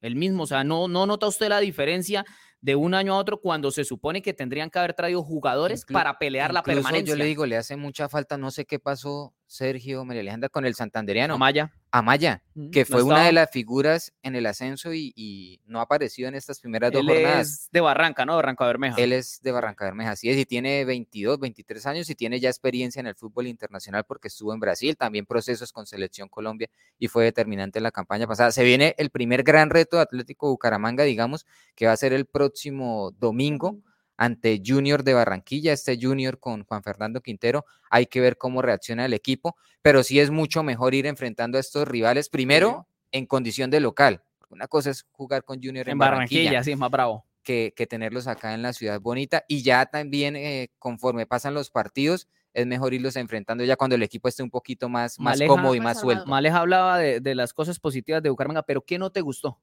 el 0.00 0.16
mismo. 0.16 0.44
O 0.44 0.46
sea, 0.46 0.64
no, 0.64 0.88
no 0.88 1.06
nota 1.06 1.26
usted 1.26 1.48
la 1.48 1.60
diferencia 1.60 2.24
de 2.60 2.76
un 2.76 2.94
año 2.94 3.14
a 3.14 3.18
otro 3.18 3.40
cuando 3.40 3.70
se 3.70 3.84
supone 3.84 4.22
que 4.22 4.34
tendrían 4.34 4.70
que 4.70 4.78
haber 4.78 4.94
traído 4.94 5.22
jugadores 5.22 5.84
para 5.84 6.18
pelear 6.18 6.52
la 6.52 6.62
permanencia. 6.62 7.14
Yo 7.14 7.16
le 7.16 7.24
digo, 7.24 7.46
le 7.46 7.56
hace 7.56 7.76
mucha 7.76 8.08
falta, 8.08 8.36
no 8.36 8.50
sé 8.50 8.66
qué 8.66 8.78
pasó, 8.78 9.34
Sergio, 9.50 10.04
María 10.04 10.20
Alejandra, 10.20 10.48
con 10.48 10.64
el 10.64 10.76
santanderiano. 10.76 11.34
Amaya. 11.34 11.72
Amaya, 11.90 12.40
que 12.70 12.84
fue 12.84 13.02
una 13.02 13.24
de 13.24 13.32
las 13.32 13.50
figuras 13.50 14.12
en 14.22 14.36
el 14.36 14.46
ascenso 14.46 14.94
y, 14.94 15.60
no 15.66 15.80
ha 15.80 15.82
aparecido 15.82 16.28
en 16.28 16.36
estas 16.36 16.60
primeras 16.60 16.92
dos 16.92 17.04
jornadas. 17.04 17.48
Es 17.48 17.68
de 17.72 17.80
Barranca, 17.80 18.24
¿no? 18.24 18.36
Barranca 18.36 18.64
Bermeja. 18.64 18.94
Él 18.96 19.12
es 19.12 19.42
de 19.42 19.50
Barranca 19.50 19.86
Bermeja, 19.86 20.12
así 20.12 20.30
es, 20.30 20.36
y 20.36 20.46
tiene 20.46 20.84
22, 20.84 21.40
23 21.40 21.86
años 21.86 22.08
y 22.08 22.14
tiene 22.14 22.38
ya 22.38 22.48
experiencia 22.48 23.00
en 23.00 23.08
el 23.08 23.16
fútbol 23.16 23.48
internacional 23.48 24.04
porque 24.04 24.28
estuvo 24.28 24.54
en 24.54 24.60
Brasil, 24.60 24.96
también 24.96 25.26
procesos 25.26 25.72
con 25.72 25.84
Selección 25.84 26.28
Colombia 26.28 26.70
y 27.00 27.08
fue 27.08 27.24
determinante 27.24 27.80
en 27.80 27.82
la 27.82 27.90
campaña 27.90 28.28
pasada. 28.28 28.52
Se 28.52 28.62
viene 28.62 28.94
el 28.98 29.10
primer 29.10 29.42
gran 29.42 29.68
reto 29.68 29.96
de 29.96 30.02
Atlético 30.02 30.48
Bucaramanga, 30.48 31.02
digamos, 31.02 31.44
que 31.74 31.86
va 31.86 31.92
a 31.92 31.96
ser 31.96 32.12
el 32.12 32.26
próximo 32.26 33.10
domingo 33.18 33.78
ante 34.20 34.60
Junior 34.64 35.02
de 35.02 35.14
Barranquilla, 35.14 35.72
este 35.72 35.98
Junior 35.98 36.38
con 36.38 36.62
Juan 36.64 36.82
Fernando 36.82 37.22
Quintero. 37.22 37.64
Hay 37.88 38.04
que 38.04 38.20
ver 38.20 38.36
cómo 38.36 38.60
reacciona 38.60 39.06
el 39.06 39.14
equipo, 39.14 39.56
pero 39.80 40.02
sí 40.02 40.20
es 40.20 40.30
mucho 40.30 40.62
mejor 40.62 40.94
ir 40.94 41.06
enfrentando 41.06 41.56
a 41.56 41.60
estos 41.62 41.88
rivales 41.88 42.28
primero 42.28 42.86
en 43.12 43.24
condición 43.24 43.70
de 43.70 43.80
local. 43.80 44.22
Una 44.50 44.68
cosa 44.68 44.90
es 44.90 45.06
jugar 45.10 45.42
con 45.42 45.62
Junior 45.62 45.88
en, 45.88 45.96
Barranquilla, 45.96 46.62
sí, 46.62 46.72
es 46.72 46.78
más 46.78 46.90
bravo. 46.90 47.24
Que, 47.42 47.72
tenerlos 47.88 48.26
acá 48.26 48.52
en 48.52 48.60
la 48.60 48.74
ciudad 48.74 49.00
bonita. 49.00 49.46
Y 49.48 49.62
ya 49.62 49.86
también, 49.86 50.36
eh, 50.36 50.70
conforme 50.78 51.24
pasan 51.24 51.54
los 51.54 51.70
partidos, 51.70 52.28
es 52.52 52.66
mejor 52.66 52.92
irlos 52.92 53.16
enfrentando 53.16 53.64
ya 53.64 53.76
cuando 53.76 53.96
el 53.96 54.02
equipo 54.02 54.28
esté 54.28 54.42
un 54.42 54.50
poquito 54.50 54.90
más, 54.90 55.18
más 55.18 55.40
cómodo 55.46 55.74
y 55.74 55.80
más 55.80 55.98
suelto. 55.98 56.26
Maleja 56.26 56.58
hablaba 56.58 56.98
de, 56.98 57.20
de, 57.20 57.34
las 57.34 57.54
cosas 57.54 57.80
positivas 57.80 58.22
de 58.22 58.28
Bucaramanga, 58.28 58.64
pero 58.64 58.82
¿qué 58.82 58.98
no 58.98 59.10
te 59.10 59.22
gustó? 59.22 59.58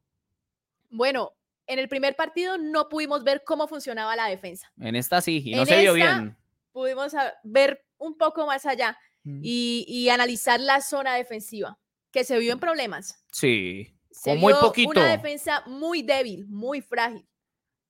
Bueno, 0.90 1.37
en 1.68 1.80
el 1.80 1.90
primer 1.90 2.16
partido 2.16 2.58
no 2.58 2.90
pudimos 2.90 3.24
ver 3.24 3.44
cómo 3.46 3.68
funcionaba 3.68 4.16
la 4.16 4.28
defensa. 4.28 4.72
En 4.80 4.96
esta 4.96 5.22
sí, 5.22 5.44
y 5.46 5.56
no 5.56 5.66
se 5.66 5.82
vio 5.82 5.94
bien. 5.94 6.38
Pudimos 6.72 7.14
ver 7.44 7.86
un 7.98 8.18
poco 8.18 8.46
más 8.46 8.66
allá 8.66 8.98
mm. 9.24 9.42
y, 9.44 10.10
analizar 10.10 10.60
la 10.60 10.82
zona 10.82 11.16
defensiva, 11.16 11.78
que 12.12 12.24
se 12.24 12.38
vio 12.40 12.54
en 12.54 12.60
problemas. 12.60 13.24
Sí, 13.32 13.96
se 14.12 14.36
muy 14.36 14.54
poquito. 14.54 14.92
Una 14.92 15.10
defensa 15.10 15.64
muy 15.68 16.02
débil, 16.02 16.48
muy 16.48 16.82
frágil. 16.82 17.28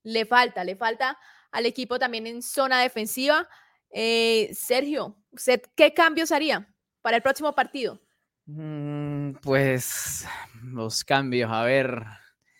Le 0.03 0.25
falta, 0.25 0.63
le 0.63 0.75
falta 0.75 1.17
al 1.51 1.65
equipo 1.65 1.99
también 1.99 2.27
en 2.27 2.41
zona 2.41 2.81
defensiva. 2.81 3.47
Eh, 3.91 4.49
Sergio, 4.53 5.17
qué 5.75 5.93
cambios 5.93 6.31
haría 6.31 6.73
para 7.01 7.17
el 7.17 7.23
próximo 7.23 7.53
partido? 7.53 8.01
Mm, 8.45 9.33
pues 9.41 10.25
los 10.63 11.03
cambios, 11.03 11.51
a 11.51 11.63
ver. 11.63 12.03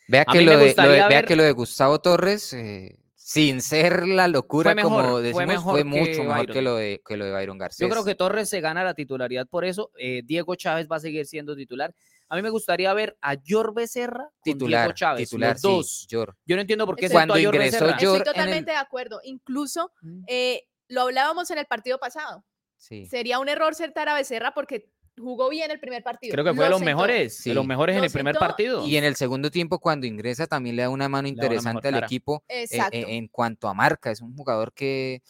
Vea 0.07 0.25
que, 0.25 0.41
lo 0.41 0.57
de, 0.57 0.73
vea 1.09 1.23
que 1.23 1.35
lo 1.35 1.43
de 1.43 1.51
Gustavo 1.51 1.99
Torres, 1.99 2.53
eh, 2.53 2.97
sin 3.15 3.61
ser 3.61 4.07
la 4.07 4.29
locura, 4.29 4.73
como 4.81 5.19
decimos, 5.19 5.61
fue, 5.61 5.83
mucho 5.83 6.23
mejor 6.23 6.49
que 6.49 6.61
lo, 6.61 6.75
de, 6.77 7.01
que 7.05 7.17
lo 7.17 7.25
de 7.25 7.31
Byron 7.33 7.57
García. 7.57 7.85
Yo 7.85 7.91
creo 7.91 8.05
que 8.05 8.15
Torres 8.15 8.47
se 8.47 8.61
gana 8.61 8.85
la 8.85 8.93
titularidad 8.93 9.47
por 9.47 9.65
eso. 9.65 9.91
Eh, 9.99 10.21
Diego 10.23 10.55
Chávez 10.55 10.87
va 10.89 10.95
a 10.95 10.99
seguir 11.01 11.25
siendo 11.25 11.53
titular. 11.53 11.93
A 12.29 12.37
mí 12.37 12.41
me 12.41 12.49
gustaría 12.49 12.93
ver 12.93 13.17
a 13.19 13.33
Yor 13.33 13.73
Becerra 13.73 14.29
titular, 14.41 14.83
Diego 14.83 14.93
Chávez, 14.93 15.29
titular, 15.29 15.59
dos. 15.59 16.07
Yo 16.09 16.25
no 16.47 16.61
entiendo 16.61 16.85
por 16.85 16.95
qué 16.95 17.09
cuando 17.09 17.37
ingresó 17.37 17.89
Estoy 17.89 18.23
totalmente 18.23 18.71
de 18.71 18.77
acuerdo. 18.77 19.19
Incluso 19.25 19.91
mm. 20.01 20.23
eh, 20.27 20.63
lo 20.87 21.01
hablábamos 21.01 21.51
en 21.51 21.57
el 21.57 21.65
partido 21.65 21.97
pasado. 21.97 22.45
Sí. 22.77 23.07
Sería 23.07 23.39
un 23.39 23.49
error 23.49 23.75
sentar 23.75 24.07
a 24.07 24.13
Becerra 24.13 24.53
porque 24.53 24.89
jugó 25.17 25.50
bien 25.50 25.71
el 25.71 25.79
primer 25.79 26.03
partido. 26.03 26.31
Creo 26.31 26.45
que 26.45 26.53
fue 26.53 26.65
de 26.65 26.69
los 26.69 26.81
mejores, 26.81 27.43
de 27.43 27.53
los 27.53 27.65
mejores 27.65 27.97
en 27.97 28.03
el 28.03 28.12
primer 28.12 28.36
partido. 28.36 28.86
Y 28.86 28.97
en 28.97 29.03
el 29.03 29.15
segundo 29.15 29.51
tiempo, 29.51 29.79
cuando 29.79 30.07
ingresa, 30.07 30.47
también 30.47 30.75
le 30.75 30.83
da 30.83 30.89
una 30.89 31.09
mano 31.09 31.27
interesante 31.27 31.88
al 31.88 32.03
equipo 32.03 32.43
eh, 32.47 32.65
eh, 32.71 32.89
en 32.91 33.27
cuanto 33.27 33.67
a 33.67 33.74
marca. 33.74 34.12
Es 34.12 34.21
un 34.21 34.36
jugador 34.36 34.74
que 34.74 35.21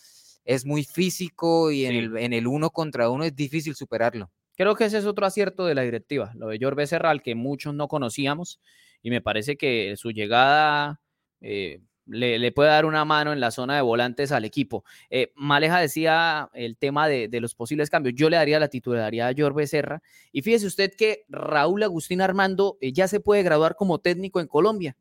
es 0.46 0.66
muy 0.66 0.84
físico 0.84 1.72
y 1.72 1.86
en, 1.86 1.96
el, 1.96 2.18
en 2.18 2.34
el 2.34 2.48
uno 2.48 2.70
contra 2.70 3.10
uno 3.10 3.24
es 3.24 3.36
difícil 3.36 3.76
superarlo. 3.76 4.32
Creo 4.56 4.76
que 4.76 4.86
ese 4.86 4.98
es 4.98 5.06
otro 5.06 5.26
acierto 5.26 5.66
de 5.66 5.76
la 5.76 5.84
directiva, 5.84 6.32
lo 6.36 6.48
de 6.48 6.58
Jorge 6.60 6.88
Serral, 6.88 7.22
que 7.22 7.36
muchos 7.36 7.76
no 7.76 7.88
conocíamos, 7.88 8.60
y 9.04 9.12
me 9.12 9.22
parece 9.22 9.56
que 9.56 9.94
su 9.98 10.10
llegada 10.10 11.00
eh, 11.42 11.82
le, 12.08 12.52
puede 12.52 12.70
dar 12.70 12.86
una 12.86 13.06
mano 13.06 13.34
en 13.34 13.40
la 13.40 13.52
zona 13.52 13.76
de 13.76 13.82
volantes 13.82 14.32
al 14.32 14.46
equipo. 14.46 14.84
Eh, 15.10 15.32
Maleja 15.36 15.80
decía 15.80 16.50
el 16.54 16.78
tema 16.78 17.08
de, 17.08 17.30
los 17.40 17.56
posibles 17.56 17.90
cambios. 17.90 18.16
Yo 18.16 18.30
le 18.30 18.38
daría 18.38 18.60
la 18.60 18.70
titularidad 18.70 19.30
a 19.30 19.34
Jorge 19.38 19.58
Becerra. 19.58 20.02
Y 20.32 20.42
fíjese 20.42 20.68
usted 20.68 20.94
que 20.98 21.26
Raúl 21.30 21.84
Agustín 21.84 22.22
Armando 22.22 22.78
eh, 22.82 22.92
ya 22.94 23.08
se 23.08 23.20
puede 23.20 23.44
graduar 23.44 23.76
como 23.76 24.00
técnico 24.00 24.40
en 24.40 24.48
Colombia, 24.48 24.96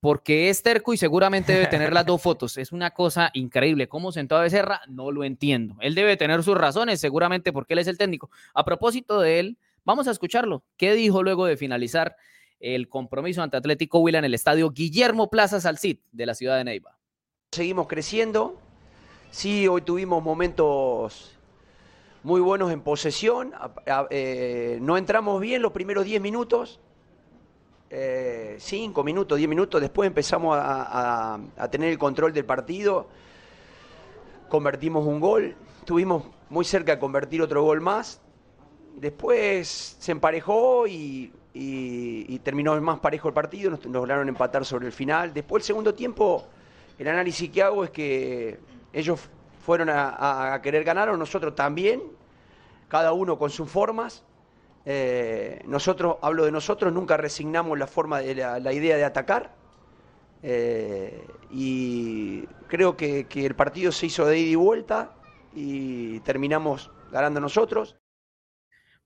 porque 0.00 0.48
es 0.48 0.62
terco 0.62 0.92
y 0.92 0.96
seguramente 0.96 1.52
debe 1.52 1.66
tener 1.66 1.92
las 1.92 2.06
dos 2.06 2.20
fotos. 2.20 2.58
Es 2.58 2.72
una 2.72 2.90
cosa 2.90 3.30
increíble. 3.34 3.88
¿Cómo 3.88 4.12
sentó 4.12 4.36
a 4.36 4.42
Becerra? 4.42 4.82
No 4.88 5.10
lo 5.10 5.24
entiendo. 5.24 5.76
Él 5.80 5.94
debe 5.94 6.16
tener 6.16 6.42
sus 6.42 6.56
razones, 6.56 7.00
seguramente 7.00 7.52
porque 7.52 7.74
él 7.74 7.80
es 7.80 7.86
el 7.86 7.98
técnico. 7.98 8.30
A 8.54 8.64
propósito 8.64 9.20
de 9.20 9.40
él, 9.40 9.58
vamos 9.84 10.08
a 10.08 10.10
escucharlo. 10.10 10.64
¿Qué 10.76 10.94
dijo 10.94 11.22
luego 11.22 11.46
de 11.46 11.56
finalizar? 11.56 12.16
El 12.62 12.88
compromiso 12.88 13.42
ante 13.42 13.56
Atlético 13.56 13.98
Huila 13.98 14.20
en 14.20 14.24
el 14.24 14.34
estadio 14.34 14.70
Guillermo 14.70 15.28
Plaza 15.28 15.60
Salcid 15.60 15.98
de 16.12 16.26
la 16.26 16.34
ciudad 16.34 16.56
de 16.56 16.64
Neiva. 16.64 16.96
Seguimos 17.50 17.88
creciendo. 17.88 18.56
Sí, 19.32 19.66
hoy 19.66 19.82
tuvimos 19.82 20.22
momentos 20.22 21.36
muy 22.22 22.40
buenos 22.40 22.70
en 22.70 22.80
posesión. 22.80 23.52
Eh, 24.10 24.78
no 24.80 24.96
entramos 24.96 25.40
bien 25.40 25.60
los 25.60 25.72
primeros 25.72 26.04
10 26.04 26.22
minutos. 26.22 26.78
5 27.90 27.90
eh, 27.90 29.04
minutos, 29.04 29.36
10 29.36 29.50
minutos. 29.50 29.80
Después 29.80 30.06
empezamos 30.06 30.56
a, 30.58 31.40
a 31.56 31.70
tener 31.70 31.90
el 31.90 31.98
control 31.98 32.32
del 32.32 32.44
partido. 32.44 33.08
Convertimos 34.48 35.04
un 35.04 35.18
gol. 35.18 35.56
Estuvimos 35.80 36.24
muy 36.48 36.64
cerca 36.64 36.92
de 36.92 37.00
convertir 37.00 37.42
otro 37.42 37.64
gol 37.64 37.80
más. 37.80 38.20
Después 38.96 39.96
se 39.98 40.12
emparejó 40.12 40.86
y 40.86 41.32
y, 41.54 42.38
terminó 42.40 42.80
más 42.80 42.98
parejo 43.00 43.28
el 43.28 43.34
partido, 43.34 43.70
nos, 43.70 43.84
lograron 43.86 44.28
empatar 44.28 44.64
sobre 44.64 44.86
el 44.86 44.92
final. 44.92 45.34
Después 45.34 45.62
el 45.62 45.66
segundo 45.66 45.94
tiempo, 45.94 46.44
el 46.98 47.08
análisis 47.08 47.50
que 47.50 47.62
hago 47.62 47.84
es 47.84 47.90
que 47.90 48.58
ellos 48.92 49.20
fueron 49.64 49.88
a, 49.90 50.58
querer 50.62 50.84
ganar, 50.84 51.10
o 51.10 51.16
nosotros 51.16 51.54
también, 51.54 52.02
cada 52.88 53.12
uno 53.12 53.38
con 53.38 53.50
sus 53.50 53.68
formas. 53.70 54.24
Eh, 54.84 55.62
nosotros, 55.66 56.16
hablo 56.22 56.44
de 56.44 56.52
nosotros, 56.52 56.92
nunca 56.92 57.16
resignamos 57.16 57.78
la 57.78 57.86
forma 57.86 58.20
de 58.20 58.34
la, 58.34 58.72
idea 58.72 58.96
de 58.96 59.04
atacar. 59.04 59.54
Eh, 60.42 61.24
y 61.50 62.44
creo 62.66 62.96
que, 62.96 63.26
que 63.26 63.46
el 63.46 63.54
partido 63.54 63.92
se 63.92 64.06
hizo 64.06 64.26
de 64.26 64.38
ida 64.38 64.50
y 64.50 64.54
vuelta 64.56 65.12
y 65.54 66.18
terminamos 66.20 66.90
ganando 67.12 67.40
nosotros. 67.40 67.96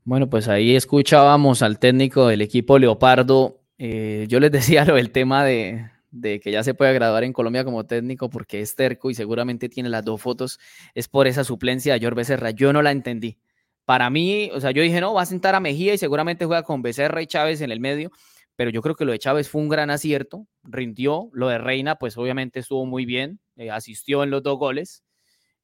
Bueno, 0.07 0.31
pues 0.31 0.47
ahí 0.47 0.77
escuchábamos 0.77 1.63
al 1.63 1.81
técnico 1.81 2.29
del 2.29 2.41
equipo 2.41 2.79
Leopardo. 2.79 3.61
Eh, 3.77 4.27
yo 4.29 4.39
les 4.39 4.53
decía 4.53 4.85
lo 4.85 4.95
del 4.95 5.11
tema 5.11 5.45
de, 5.45 5.91
que 6.23 6.53
ya 6.53 6.63
se 6.63 6.75
puede 6.75 6.95
graduar 6.95 7.25
en 7.25 7.33
Colombia 7.33 7.65
como 7.65 7.87
técnico 7.87 8.31
porque 8.31 8.61
es 8.61 8.77
terco 8.77 9.11
y 9.11 9.17
seguramente 9.17 9.69
tiene 9.69 9.89
las 9.89 10.05
dos 10.05 10.23
fotos. 10.23 10.61
Es 10.95 11.09
por 11.09 11.27
esa 11.27 11.43
suplencia 11.43 11.95
de 11.95 11.99
George 11.99 12.19
Becerra. 12.19 12.53
Yo 12.53 12.73
no 12.73 12.83
la 12.83 12.93
entendí. 12.93 13.37
Para 13.85 14.09
mí, 14.09 14.49
o 14.55 14.61
sea, 14.61 14.71
yo 14.71 14.81
dije, 14.81 15.01
no, 15.01 15.13
va 15.13 15.23
a 15.23 15.27
sentar 15.27 15.57
a 15.57 15.61
Mejía 15.61 15.93
y 15.95 15.99
seguramente 15.99 16.45
juega 16.45 16.63
con 16.63 16.83
Becerra 16.83 17.21
y 17.21 17.27
Chávez 17.27 17.61
en 17.61 17.73
el 17.73 17.81
medio. 17.81 18.13
Pero 18.55 18.71
yo 18.71 18.83
creo 18.83 18.95
que 18.95 19.05
lo 19.05 19.11
de 19.11 19.19
Chávez 19.19 19.49
fue 19.49 19.61
un 19.61 19.69
gran 19.69 19.91
acierto, 19.91 20.47
rindió. 20.63 21.31
Lo 21.33 21.49
de 21.49 21.59
Reina, 21.59 21.97
pues 21.97 22.17
obviamente 22.17 22.61
estuvo 22.61 22.87
muy 22.87 23.07
bien, 23.07 23.41
eh, 23.57 23.73
asistió 23.73 24.23
en 24.23 24.31
los 24.31 24.45
dos 24.45 24.57
goles. 24.57 25.03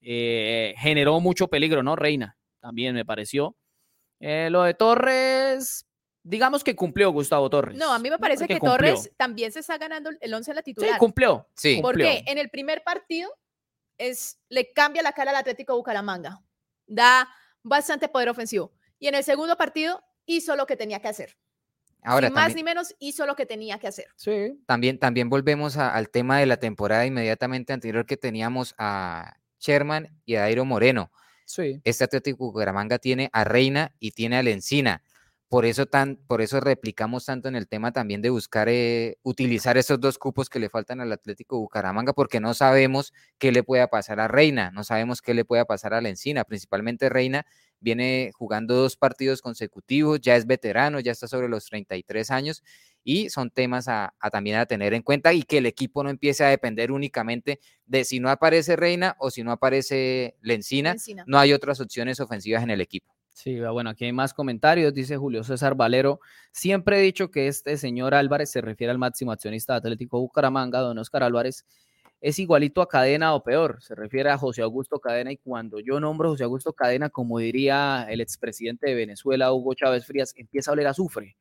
Eh, 0.00 0.74
generó 0.78 1.20
mucho 1.20 1.46
peligro, 1.46 1.84
¿no? 1.84 1.94
Reina, 1.94 2.36
también 2.58 2.96
me 2.96 3.04
pareció. 3.04 3.54
Eh, 4.24 4.48
lo 4.50 4.62
de 4.62 4.74
Torres, 4.74 5.84
digamos 6.22 6.62
que 6.62 6.76
cumplió 6.76 7.10
Gustavo 7.10 7.50
Torres. 7.50 7.76
No, 7.76 7.92
a 7.92 7.98
mí 7.98 8.08
me 8.08 8.18
parece 8.18 8.46
que, 8.46 8.60
Torres 8.60 9.10
también 9.16 9.50
se 9.50 9.58
está 9.58 9.78
ganando 9.78 10.10
el 10.20 10.32
11 10.32 10.52
a 10.52 10.54
la 10.54 10.62
titular. 10.62 10.92
Sí, 10.92 10.98
cumplió. 10.98 11.48
Sí. 11.56 11.80
Porque 11.82 12.22
en 12.26 12.38
el 12.38 12.48
primer 12.48 12.84
partido 12.84 13.36
es, 13.98 14.38
le 14.48 14.72
cambia 14.72 15.02
la 15.02 15.12
cara 15.12 15.32
al 15.32 15.36
Atlético 15.36 15.76
Bucaramanga. 15.76 16.40
Da 16.86 17.28
bastante 17.64 18.08
poder 18.08 18.28
ofensivo. 18.28 18.72
Y 19.00 19.08
en 19.08 19.16
el 19.16 19.24
segundo 19.24 19.56
partido 19.56 20.04
hizo 20.24 20.54
lo 20.54 20.66
que 20.66 20.76
tenía 20.76 21.00
que 21.00 21.08
hacer. 21.08 21.36
Ahora, 22.04 22.28
ni 22.28 22.34
más 22.34 22.54
ni 22.54 22.62
menos 22.62 22.94
hizo 23.00 23.26
lo 23.26 23.34
que 23.34 23.46
tenía 23.46 23.78
que 23.78 23.88
hacer. 23.88 24.06
Sí. 24.14 24.60
También, 24.66 25.00
también 25.00 25.28
volvemos 25.28 25.76
al 25.76 26.10
tema 26.10 26.38
de 26.38 26.46
la 26.46 26.58
temporada 26.58 27.06
inmediatamente 27.06 27.72
anterior 27.72 28.06
que 28.06 28.16
teníamos 28.16 28.74
a 28.78 29.36
Sherman 29.58 30.20
y 30.24 30.36
a 30.36 30.42
Dairo 30.42 30.64
Moreno. 30.64 31.10
Este 31.84 32.04
Atlético 32.04 32.46
Bucaramanga 32.46 32.98
tiene 32.98 33.28
a 33.32 33.44
Reina 33.44 33.94
y 33.98 34.12
tiene 34.12 34.36
a 34.36 34.42
Lencina. 34.42 35.02
Por 35.48 35.66
eso, 35.66 35.84
tan, 35.84 36.16
por 36.16 36.40
eso 36.40 36.60
replicamos 36.60 37.26
tanto 37.26 37.46
en 37.46 37.56
el 37.56 37.68
tema 37.68 37.92
también 37.92 38.22
de 38.22 38.30
buscar 38.30 38.70
eh, 38.70 39.18
utilizar 39.22 39.76
esos 39.76 40.00
dos 40.00 40.16
cupos 40.16 40.48
que 40.48 40.58
le 40.58 40.70
faltan 40.70 41.02
al 41.02 41.12
Atlético 41.12 41.58
Bucaramanga, 41.58 42.14
porque 42.14 42.40
no 42.40 42.54
sabemos 42.54 43.12
qué 43.38 43.52
le 43.52 43.62
pueda 43.62 43.88
pasar 43.88 44.18
a 44.18 44.28
Reina, 44.28 44.70
no 44.70 44.82
sabemos 44.82 45.20
qué 45.20 45.34
le 45.34 45.44
pueda 45.44 45.66
pasar 45.66 45.92
a 45.92 46.00
Lencina. 46.00 46.44
Principalmente 46.44 47.10
Reina 47.10 47.44
viene 47.80 48.30
jugando 48.34 48.74
dos 48.74 48.96
partidos 48.96 49.42
consecutivos, 49.42 50.22
ya 50.22 50.36
es 50.36 50.46
veterano, 50.46 51.00
ya 51.00 51.12
está 51.12 51.28
sobre 51.28 51.50
los 51.50 51.66
33 51.66 52.30
años 52.30 52.62
y 53.04 53.30
son 53.30 53.50
temas 53.50 53.88
a, 53.88 54.14
también 54.30 54.56
a 54.56 54.66
tener 54.66 54.94
en 54.94 55.02
cuenta 55.02 55.32
y 55.32 55.42
que 55.42 55.58
el 55.58 55.66
equipo 55.66 56.02
no 56.02 56.10
empiece 56.10 56.44
a 56.44 56.48
depender 56.48 56.92
únicamente 56.92 57.60
de 57.86 58.04
si 58.04 58.20
no 58.20 58.30
aparece 58.30 58.76
Reina 58.76 59.16
o 59.18 59.30
si 59.30 59.42
no 59.42 59.52
aparece 59.52 60.36
Lencina, 60.40 60.96
no 61.26 61.38
hay 61.38 61.52
otras 61.52 61.80
opciones 61.80 62.20
ofensivas 62.20 62.62
en 62.62 62.70
el 62.70 62.80
equipo. 62.80 63.14
Sí, 63.34 63.58
bueno, 63.60 63.90
aquí 63.90 64.04
hay 64.04 64.12
más 64.12 64.34
comentarios, 64.34 64.92
dice 64.92 65.16
Julio 65.16 65.42
César 65.42 65.74
Valero. 65.74 66.20
Siempre 66.52 66.98
he 66.98 67.02
dicho 67.02 67.30
que 67.30 67.48
este 67.48 67.76
señor 67.78 68.14
Álvarez 68.14 68.50
se 68.50 68.60
refiere 68.60 68.90
al 68.90 68.98
máximo 68.98 69.32
accionista 69.32 69.72
de 69.72 69.78
Atlético 69.78 70.20
Bucaramanga, 70.20 70.80
don 70.80 70.98
Oscar 70.98 71.22
Álvarez, 71.22 71.64
es 72.22 72.38
igualito 72.38 72.80
a 72.82 72.88
Cadena 72.88 73.34
o 73.34 73.42
peor, 73.42 73.82
se 73.82 73.96
refiere 73.96 74.30
a 74.30 74.38
José 74.38 74.62
Augusto 74.62 75.00
Cadena 75.00 75.32
y 75.32 75.38
cuando 75.38 75.80
yo 75.80 75.98
nombro 75.98 76.28
a 76.28 76.30
José 76.32 76.44
Augusto 76.44 76.72
Cadena, 76.72 77.10
como 77.10 77.38
diría 77.38 78.06
el 78.08 78.20
expresidente 78.20 78.88
de 78.88 78.94
Venezuela, 78.94 79.52
Hugo 79.52 79.74
Chávez 79.74 80.06
Frías, 80.06 80.32
empieza 80.36 80.70
a 80.70 80.74
oler 80.74 80.86
azufre. 80.86 81.36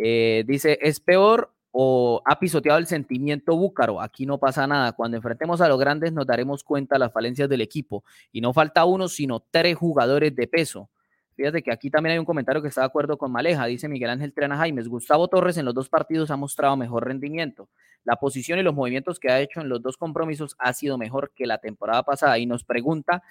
Eh, 0.00 0.44
dice, 0.46 0.78
¿es 0.80 1.00
peor 1.00 1.52
o 1.70 2.22
ha 2.24 2.38
pisoteado 2.38 2.78
el 2.78 2.86
sentimiento 2.86 3.56
búcaro. 3.56 4.00
Aquí 4.00 4.26
no 4.26 4.38
pasa 4.38 4.66
nada. 4.66 4.92
Cuando 4.92 5.16
enfrentemos 5.16 5.60
a 5.60 5.68
los 5.68 5.78
grandes 5.78 6.12
nos 6.12 6.26
daremos 6.26 6.64
cuenta 6.64 6.96
de 6.96 7.00
las 7.00 7.12
falencias 7.12 7.48
del 7.48 7.60
equipo. 7.60 8.04
Y 8.32 8.40
no 8.40 8.52
falta 8.52 8.84
uno, 8.84 9.08
sino 9.08 9.44
tres 9.50 9.76
jugadores 9.76 10.34
de 10.34 10.46
peso. 10.46 10.90
Fíjate 11.36 11.62
que 11.62 11.70
aquí 11.70 11.88
también 11.88 12.14
hay 12.14 12.18
un 12.18 12.24
comentario 12.24 12.60
que 12.60 12.68
está 12.68 12.80
de 12.80 12.88
acuerdo 12.88 13.16
con 13.16 13.30
Maleja. 13.30 13.66
Dice 13.66 13.88
Miguel 13.88 14.10
Ángel 14.10 14.32
Triana 14.32 14.56
Jaimes. 14.56 14.88
Gustavo 14.88 15.28
Torres 15.28 15.56
en 15.56 15.66
los 15.66 15.74
dos 15.74 15.88
partidos 15.88 16.32
ha 16.32 16.36
mostrado 16.36 16.76
mejor 16.76 17.06
rendimiento. 17.06 17.68
La 18.02 18.16
posición 18.16 18.58
y 18.58 18.62
los 18.62 18.74
movimientos 18.74 19.20
que 19.20 19.30
ha 19.30 19.40
hecho 19.40 19.60
en 19.60 19.68
los 19.68 19.80
dos 19.80 19.96
compromisos 19.96 20.56
ha 20.58 20.72
sido 20.72 20.98
mejor 20.98 21.30
que 21.36 21.46
la 21.46 21.58
temporada 21.58 22.02
pasada. 22.02 22.38
Y 22.38 22.46
nos 22.46 22.64
pregunta 22.64 23.22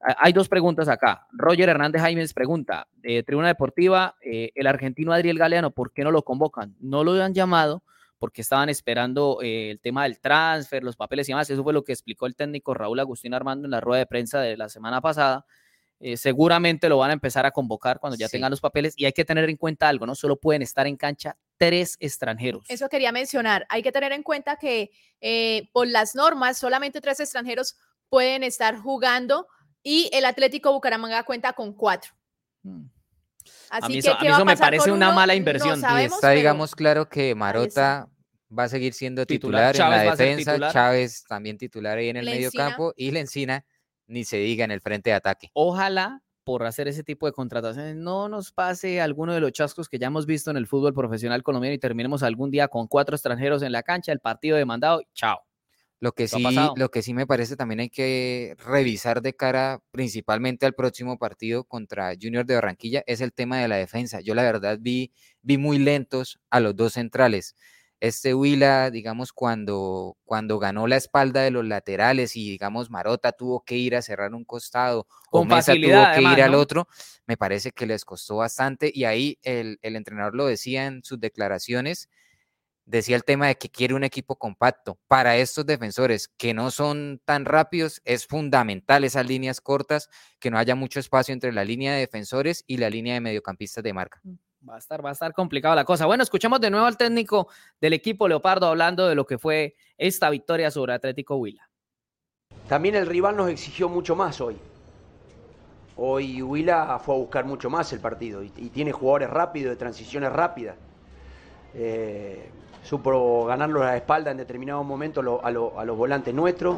hay 0.00 0.32
dos 0.32 0.48
preguntas 0.48 0.88
acá. 0.88 1.26
Roger 1.32 1.68
Hernández 1.68 2.02
Jaimes 2.02 2.34
pregunta, 2.34 2.86
de 2.96 3.22
Tribuna 3.22 3.48
Deportiva, 3.48 4.16
eh, 4.20 4.50
el 4.54 4.66
argentino 4.66 5.12
Adriel 5.12 5.38
Galeano, 5.38 5.70
¿por 5.70 5.92
qué 5.92 6.04
no 6.04 6.10
lo 6.10 6.22
convocan? 6.22 6.76
No 6.80 7.02
lo 7.02 7.22
han 7.22 7.34
llamado 7.34 7.82
porque 8.18 8.40
estaban 8.40 8.68
esperando 8.68 9.40
eh, 9.42 9.70
el 9.70 9.80
tema 9.80 10.04
del 10.04 10.20
transfer, 10.20 10.82
los 10.82 10.96
papeles 10.96 11.28
y 11.28 11.32
demás. 11.32 11.50
Eso 11.50 11.62
fue 11.62 11.72
lo 11.72 11.84
que 11.84 11.92
explicó 11.92 12.26
el 12.26 12.34
técnico 12.34 12.74
Raúl 12.74 13.00
Agustín 13.00 13.34
Armando 13.34 13.66
en 13.66 13.70
la 13.70 13.80
rueda 13.80 14.00
de 14.00 14.06
prensa 14.06 14.40
de 14.40 14.56
la 14.56 14.68
semana 14.68 15.00
pasada. 15.00 15.44
Eh, 15.98 16.18
seguramente 16.18 16.90
lo 16.90 16.98
van 16.98 17.10
a 17.10 17.14
empezar 17.14 17.46
a 17.46 17.50
convocar 17.50 17.98
cuando 17.98 18.18
ya 18.18 18.28
tengan 18.28 18.50
los 18.50 18.60
papeles 18.60 18.92
y 18.98 19.06
hay 19.06 19.12
que 19.12 19.24
tener 19.24 19.48
en 19.48 19.56
cuenta 19.56 19.88
algo, 19.88 20.04
no 20.04 20.14
solo 20.14 20.36
pueden 20.36 20.60
estar 20.60 20.86
en 20.86 20.96
cancha 20.98 21.38
tres 21.56 21.96
extranjeros. 22.00 22.66
Eso 22.68 22.90
quería 22.90 23.12
mencionar, 23.12 23.66
hay 23.70 23.82
que 23.82 23.92
tener 23.92 24.12
en 24.12 24.22
cuenta 24.22 24.56
que 24.56 24.90
por 25.72 25.86
las 25.86 26.14
normas 26.14 26.58
solamente 26.58 27.00
tres 27.00 27.18
extranjeros 27.20 27.76
pueden 28.10 28.42
estar 28.42 28.76
jugando 28.76 29.46
y 29.86 30.10
el 30.12 30.24
Atlético 30.24 30.72
Bucaramanga 30.72 31.22
cuenta 31.22 31.52
con 31.52 31.72
cuatro. 31.72 32.10
Mm. 32.64 32.86
Así 33.70 33.84
a 33.84 33.88
mí 33.88 33.98
eso, 33.98 34.16
que, 34.20 34.44
me 34.44 34.56
parece 34.56 34.90
una 34.90 35.12
mala 35.12 35.36
inversión. 35.36 35.80
y 35.80 36.02
está, 36.02 36.30
digamos, 36.30 36.74
claro 36.74 37.08
que 37.08 37.36
Marota 37.36 38.08
va 38.56 38.64
a 38.64 38.68
seguir 38.68 38.94
siendo 38.94 39.24
titular, 39.24 39.76
en 39.76 39.90
la 39.90 40.02
defensa, 40.02 40.72
Chávez 40.72 41.22
también 41.28 41.56
titular 41.56 41.98
ahí 41.98 42.08
en 42.08 42.16
el 42.16 42.24
medio 42.24 42.50
campo 42.50 42.94
y 42.96 43.12
Lencina 43.12 43.64
ni 44.08 44.24
se 44.24 44.38
diga 44.38 44.64
en 44.64 44.72
el 44.72 44.80
frente 44.80 45.10
de 45.10 45.14
ataque. 45.14 45.50
Ojalá 45.52 46.20
por 46.42 46.64
hacer 46.64 46.88
ese 46.88 47.04
tipo 47.04 47.26
de 47.26 47.32
contrataciones 47.32 47.94
no 47.94 48.28
nos 48.28 48.50
pase 48.50 49.00
alguno 49.00 49.34
de 49.34 49.40
los 49.40 49.52
chascos 49.52 49.88
que 49.88 50.00
ya 50.00 50.08
hemos 50.08 50.26
visto 50.26 50.50
en 50.50 50.56
el 50.56 50.66
fútbol 50.66 50.94
profesional 50.94 51.44
colombiano 51.44 51.74
y 51.74 51.78
terminemos 51.78 52.24
algún 52.24 52.50
día 52.50 52.66
con 52.66 52.88
cuatro 52.88 53.14
extranjeros 53.14 53.62
en 53.62 53.70
la 53.70 53.84
cancha, 53.84 54.10
el 54.10 54.18
partido 54.18 54.56
demandado, 54.56 55.02
chao. 55.14 55.46
Lo 55.98 56.12
que, 56.12 56.28
sí, 56.28 56.44
lo 56.76 56.90
que 56.90 57.00
sí 57.00 57.14
me 57.14 57.26
parece 57.26 57.56
también 57.56 57.80
hay 57.80 57.88
que 57.88 58.54
revisar 58.58 59.22
de 59.22 59.34
cara 59.34 59.80
principalmente 59.92 60.66
al 60.66 60.74
próximo 60.74 61.18
partido 61.18 61.64
contra 61.64 62.12
Junior 62.20 62.44
de 62.44 62.54
Barranquilla 62.54 63.02
es 63.06 63.22
el 63.22 63.32
tema 63.32 63.58
de 63.58 63.68
la 63.68 63.76
defensa. 63.76 64.20
Yo 64.20 64.34
la 64.34 64.42
verdad 64.42 64.76
vi, 64.78 65.10
vi 65.40 65.56
muy 65.56 65.78
lentos 65.78 66.38
a 66.50 66.60
los 66.60 66.76
dos 66.76 66.92
centrales. 66.94 67.56
Este 67.98 68.34
Huila, 68.34 68.90
digamos, 68.90 69.32
cuando, 69.32 70.18
cuando 70.26 70.58
ganó 70.58 70.86
la 70.86 70.96
espalda 70.96 71.40
de 71.40 71.50
los 71.50 71.64
laterales 71.64 72.36
y, 72.36 72.50
digamos, 72.50 72.90
Marota 72.90 73.32
tuvo 73.32 73.64
que 73.64 73.76
ir 73.76 73.96
a 73.96 74.02
cerrar 74.02 74.34
un 74.34 74.44
costado 74.44 75.06
o 75.30 75.46
Mesa 75.46 75.72
tuvo 75.72 76.04
que 76.14 76.20
ir 76.20 76.42
al 76.42 76.54
otro, 76.54 76.88
me 77.26 77.38
parece 77.38 77.72
que 77.72 77.86
les 77.86 78.04
costó 78.04 78.36
bastante 78.36 78.90
y 78.94 79.04
ahí 79.04 79.38
el, 79.42 79.78
el 79.80 79.96
entrenador 79.96 80.34
lo 80.34 80.46
decía 80.46 80.84
en 80.84 81.02
sus 81.04 81.18
declaraciones, 81.18 82.10
decía 82.86 83.16
el 83.16 83.24
tema 83.24 83.48
de 83.48 83.56
que 83.56 83.68
quiere 83.68 83.94
un 83.94 84.04
equipo 84.04 84.36
compacto. 84.36 84.98
Para 85.08 85.36
estos 85.36 85.66
defensores 85.66 86.28
que 86.28 86.54
no 86.54 86.70
son 86.70 87.20
tan 87.24 87.44
rápidos, 87.44 88.00
es 88.04 88.26
fundamental 88.26 89.04
esas 89.04 89.26
líneas 89.26 89.60
cortas, 89.60 90.08
que 90.38 90.50
no 90.50 90.58
haya 90.58 90.74
mucho 90.74 91.00
espacio 91.00 91.32
entre 91.34 91.52
la 91.52 91.64
línea 91.64 91.92
de 91.92 92.00
defensores 92.00 92.64
y 92.66 92.78
la 92.78 92.88
línea 92.88 93.14
de 93.14 93.20
mediocampistas 93.20 93.84
de 93.84 93.92
marca. 93.92 94.20
Mm, 94.22 94.68
va 94.68 94.76
a 94.76 94.78
estar, 94.78 95.04
va 95.04 95.10
a 95.10 95.12
estar 95.12 95.34
complicada 95.34 95.74
la 95.74 95.84
cosa. 95.84 96.06
Bueno, 96.06 96.22
escuchamos 96.22 96.60
de 96.60 96.70
nuevo 96.70 96.86
al 96.86 96.96
técnico 96.96 97.48
del 97.80 97.92
equipo 97.92 98.28
Leopardo 98.28 98.68
hablando 98.68 99.08
de 99.08 99.14
lo 99.14 99.26
que 99.26 99.38
fue 99.38 99.74
esta 99.98 100.30
victoria 100.30 100.70
sobre 100.70 100.94
Atlético 100.94 101.36
Huila. 101.36 101.68
También 102.68 102.94
el 102.94 103.06
rival 103.06 103.36
nos 103.36 103.50
exigió 103.50 103.88
mucho 103.88 104.16
más 104.16 104.40
hoy. 104.40 104.56
Hoy 105.96 106.42
Huila 106.42 106.98
fue 106.98 107.14
a 107.14 107.18
buscar 107.18 107.44
mucho 107.44 107.70
más 107.70 107.92
el 107.92 108.00
partido 108.00 108.42
y, 108.42 108.50
tiene 108.50 108.92
jugadores 108.92 109.30
rápidos, 109.30 109.70
de 109.70 109.76
transiciones 109.76 110.30
rápidas. 110.30 110.76
Eh, 111.74 112.50
supo 112.86 113.44
ganarlo 113.46 113.82
a 113.82 113.86
la 113.86 113.96
espalda 113.96 114.30
en 114.30 114.36
determinado 114.36 114.82
momento 114.84 115.20
a, 115.42 115.50
los 115.50 115.96
volantes 115.96 116.32
nuestros, 116.32 116.76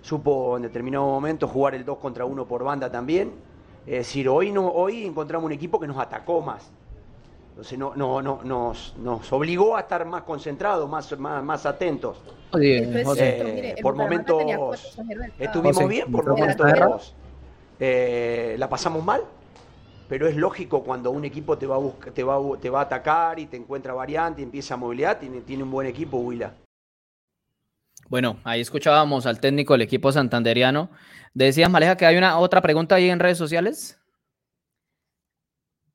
supo 0.00 0.56
en 0.56 0.62
determinado 0.62 1.04
momento 1.04 1.46
jugar 1.46 1.74
el 1.74 1.84
2 1.84 1.98
contra 1.98 2.24
1 2.24 2.46
por 2.46 2.64
banda 2.64 2.90
también. 2.90 3.32
Es 3.86 3.98
decir, 3.98 4.28
hoy, 4.28 4.50
no, 4.50 4.66
hoy 4.68 5.04
encontramos 5.04 5.46
un 5.46 5.52
equipo 5.52 5.78
que 5.78 5.86
nos 5.86 5.98
atacó 5.98 6.40
más. 6.40 6.70
Entonces 7.50 7.78
no, 7.78 7.94
no, 7.94 8.20
no, 8.20 8.40
nos, 8.44 8.94
nos 8.98 9.32
obligó 9.32 9.76
a 9.76 9.80
estar 9.80 10.04
más 10.06 10.22
concentrados, 10.22 10.88
más, 10.88 11.18
más, 11.18 11.66
atentos. 11.66 12.20
Eh, 12.60 13.76
por 13.82 13.94
momentos 13.94 14.42
estuvimos 15.38 15.88
bien, 15.88 16.10
por 16.10 16.26
momentos 16.26 17.14
eh, 17.78 18.56
la 18.58 18.68
pasamos 18.68 19.04
mal 19.04 19.22
pero 20.08 20.28
es 20.28 20.36
lógico 20.36 20.82
cuando 20.82 21.10
un 21.10 21.24
equipo 21.24 21.58
te 21.58 21.66
va 21.66 21.76
a, 21.76 22.12
te 22.12 22.22
va, 22.22 22.38
te 22.60 22.70
va 22.70 22.80
a 22.80 22.82
atacar 22.82 23.38
y 23.38 23.46
te 23.46 23.56
encuentra 23.56 23.94
variante 23.94 24.40
y 24.40 24.44
empieza 24.44 24.74
a 24.74 24.76
movilidad, 24.76 25.18
tiene, 25.18 25.40
tiene 25.40 25.62
un 25.62 25.70
buen 25.70 25.86
equipo 25.86 26.18
Huila. 26.18 26.54
Bueno, 28.08 28.38
ahí 28.44 28.60
escuchábamos 28.60 29.26
al 29.26 29.40
técnico 29.40 29.74
del 29.74 29.82
equipo 29.82 30.12
santanderiano. 30.12 30.90
Decías, 31.34 31.68
Maleja, 31.68 31.96
que 31.96 32.06
hay 32.06 32.16
una 32.16 32.38
otra 32.38 32.62
pregunta 32.62 32.94
ahí 32.94 33.10
en 33.10 33.18
redes 33.18 33.38
sociales. 33.38 33.98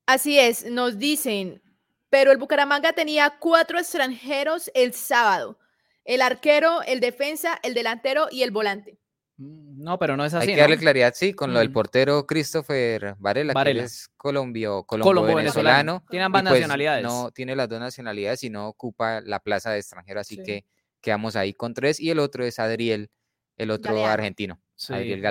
Así 0.05 0.37
es, 0.37 0.69
nos 0.69 0.97
dicen, 0.97 1.61
pero 2.09 2.33
el 2.33 2.37
Bucaramanga 2.37 2.91
tenía 2.91 3.37
cuatro 3.39 3.79
extranjeros 3.79 4.69
el 4.73 4.93
sábado. 4.93 5.57
El 6.03 6.21
arquero, 6.21 6.81
el 6.81 6.99
defensa, 6.99 7.59
el 7.63 7.73
delantero 7.73 8.27
y 8.29 8.43
el 8.43 8.51
volante. 8.51 9.00
Mm, 9.37 9.83
no, 9.83 9.97
pero 9.97 10.17
no 10.17 10.25
es 10.25 10.33
así. 10.33 10.49
Hay 10.49 10.55
que 10.55 10.61
darle 10.61 10.77
claridad, 10.77 11.13
sí, 11.15 11.33
con 11.33 11.53
lo 11.53 11.59
del 11.59 11.71
portero 11.71 12.25
Christopher 12.25 13.15
Varela, 13.19 13.53
que 13.63 13.79
es 13.79 14.09
colombio, 14.17 14.83
colombo, 14.83 15.35
venezolano. 15.35 16.03
Tiene 16.09 16.25
ambas 16.25 16.43
pues, 16.43 16.53
nacionalidades. 16.53 17.03
No 17.03 17.31
tiene 17.31 17.55
las 17.55 17.69
dos 17.69 17.79
nacionalidades 17.79 18.43
y 18.43 18.49
no 18.49 18.67
ocupa 18.67 19.21
la 19.21 19.39
plaza 19.39 19.71
de 19.71 19.79
extranjero, 19.79 20.19
así 20.19 20.41
que 20.43 20.65
quedamos 21.01 21.35
ahí 21.35 21.53
con 21.53 21.73
tres. 21.73 21.99
Y 21.99 22.09
el 22.09 22.19
otro 22.19 22.45
es 22.45 22.59
Adriel, 22.59 23.09
el 23.57 23.71
otro 23.71 24.05
argentino. 24.05 24.59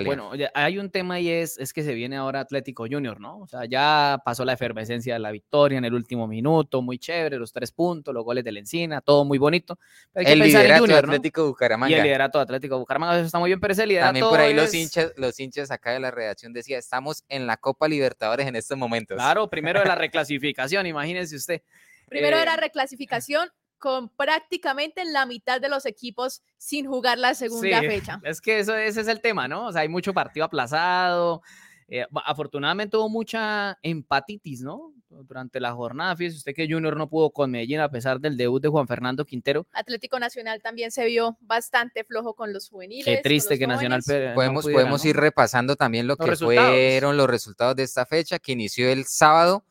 Bueno, 0.04 0.30
hay 0.54 0.78
un 0.78 0.90
tema 0.90 1.18
y 1.18 1.28
es, 1.28 1.58
es 1.58 1.72
que 1.72 1.82
se 1.82 1.94
viene 1.94 2.16
ahora 2.16 2.40
Atlético 2.40 2.86
Junior, 2.90 3.20
¿no? 3.20 3.38
O 3.38 3.46
sea, 3.46 3.64
ya 3.64 4.20
pasó 4.24 4.44
la 4.44 4.52
efervescencia 4.52 5.14
de 5.14 5.20
la 5.20 5.30
victoria 5.30 5.78
en 5.78 5.84
el 5.84 5.94
último 5.94 6.26
minuto, 6.26 6.82
muy 6.82 6.98
chévere, 6.98 7.36
los 7.36 7.52
tres 7.52 7.72
puntos, 7.72 8.14
los 8.14 8.24
goles 8.24 8.44
de 8.44 8.52
la 8.52 8.60
encina, 8.60 9.00
todo 9.00 9.24
muy 9.24 9.38
bonito. 9.38 9.78
el 10.14 10.38
liderato 10.38 10.86
de 10.86 10.94
Atlético 10.94 11.46
Bucaramanga. 11.46 11.90
Y 11.90 11.98
el 11.98 12.04
liderato 12.04 12.38
de 12.38 12.42
Atlético 12.42 12.78
Bucaramanga, 12.78 13.16
eso 13.16 13.26
está 13.26 13.38
muy 13.38 13.48
bien, 13.48 13.60
pero 13.60 13.72
ese 13.72 13.86
liderato 13.86 14.08
También 14.08 14.28
por 14.28 14.40
ahí 14.40 14.54
los 14.54 14.72
hinchas, 14.72 15.12
los 15.16 15.38
hinchas 15.40 15.70
acá 15.70 15.92
de 15.92 16.00
la 16.00 16.10
redacción 16.10 16.52
decía, 16.52 16.78
estamos 16.78 17.24
en 17.28 17.46
la 17.46 17.56
Copa 17.56 17.88
Libertadores 17.88 18.46
en 18.46 18.56
estos 18.56 18.78
momentos. 18.78 19.16
Claro, 19.16 19.50
primero 19.50 19.80
de 19.80 19.86
la 19.86 19.96
reclasificación, 19.96 20.86
imagínense 20.86 21.34
usted. 21.34 21.62
Primero 22.08 22.38
de 22.38 22.44
la 22.44 22.54
eh, 22.54 22.60
reclasificación, 22.60 23.50
con 23.80 24.10
prácticamente 24.10 25.04
la 25.04 25.26
mitad 25.26 25.60
de 25.60 25.68
los 25.68 25.86
equipos 25.86 26.42
sin 26.58 26.86
jugar 26.86 27.18
la 27.18 27.34
segunda 27.34 27.80
fecha. 27.80 28.20
Es 28.22 28.40
que 28.40 28.60
eso, 28.60 28.76
ese 28.76 29.00
es 29.00 29.08
el 29.08 29.20
tema, 29.20 29.48
¿no? 29.48 29.66
O 29.66 29.72
sea, 29.72 29.80
hay 29.80 29.88
mucho 29.88 30.14
partido 30.14 30.44
aplazado. 30.44 31.42
Eh, 31.88 32.06
afortunadamente 32.24 32.96
hubo 32.96 33.08
mucha 33.08 33.76
empatitis, 33.82 34.60
¿no? 34.60 34.92
Durante 35.08 35.58
la 35.58 35.72
jornada, 35.72 36.14
fíjese 36.14 36.36
usted 36.36 36.54
que 36.54 36.68
Junior 36.70 36.96
no 36.96 37.08
pudo 37.08 37.30
con 37.30 37.50
Medellín 37.50 37.80
a 37.80 37.90
pesar 37.90 38.20
del 38.20 38.36
debut 38.36 38.62
de 38.62 38.68
Juan 38.68 38.86
Fernando 38.86 39.24
Quintero. 39.24 39.66
Atlético 39.72 40.20
Nacional 40.20 40.62
también 40.62 40.92
se 40.92 41.04
vio 41.06 41.36
bastante 41.40 42.04
flojo 42.04 42.34
con 42.34 42.52
los 42.52 42.68
juveniles. 42.68 43.06
Qué 43.06 43.20
triste 43.20 43.58
que 43.58 43.66
Nacional 43.66 44.02
Podemos, 44.36 44.64
podemos 44.66 45.04
ir 45.04 45.16
repasando 45.16 45.74
también 45.74 46.06
lo 46.06 46.16
que 46.16 46.36
fueron 46.36 47.16
los 47.16 47.28
resultados 47.28 47.74
de 47.74 47.82
esta 47.82 48.06
fecha 48.06 48.38
que 48.38 48.52
inició 48.52 48.88
el 48.88 49.04
sábado 49.06 49.64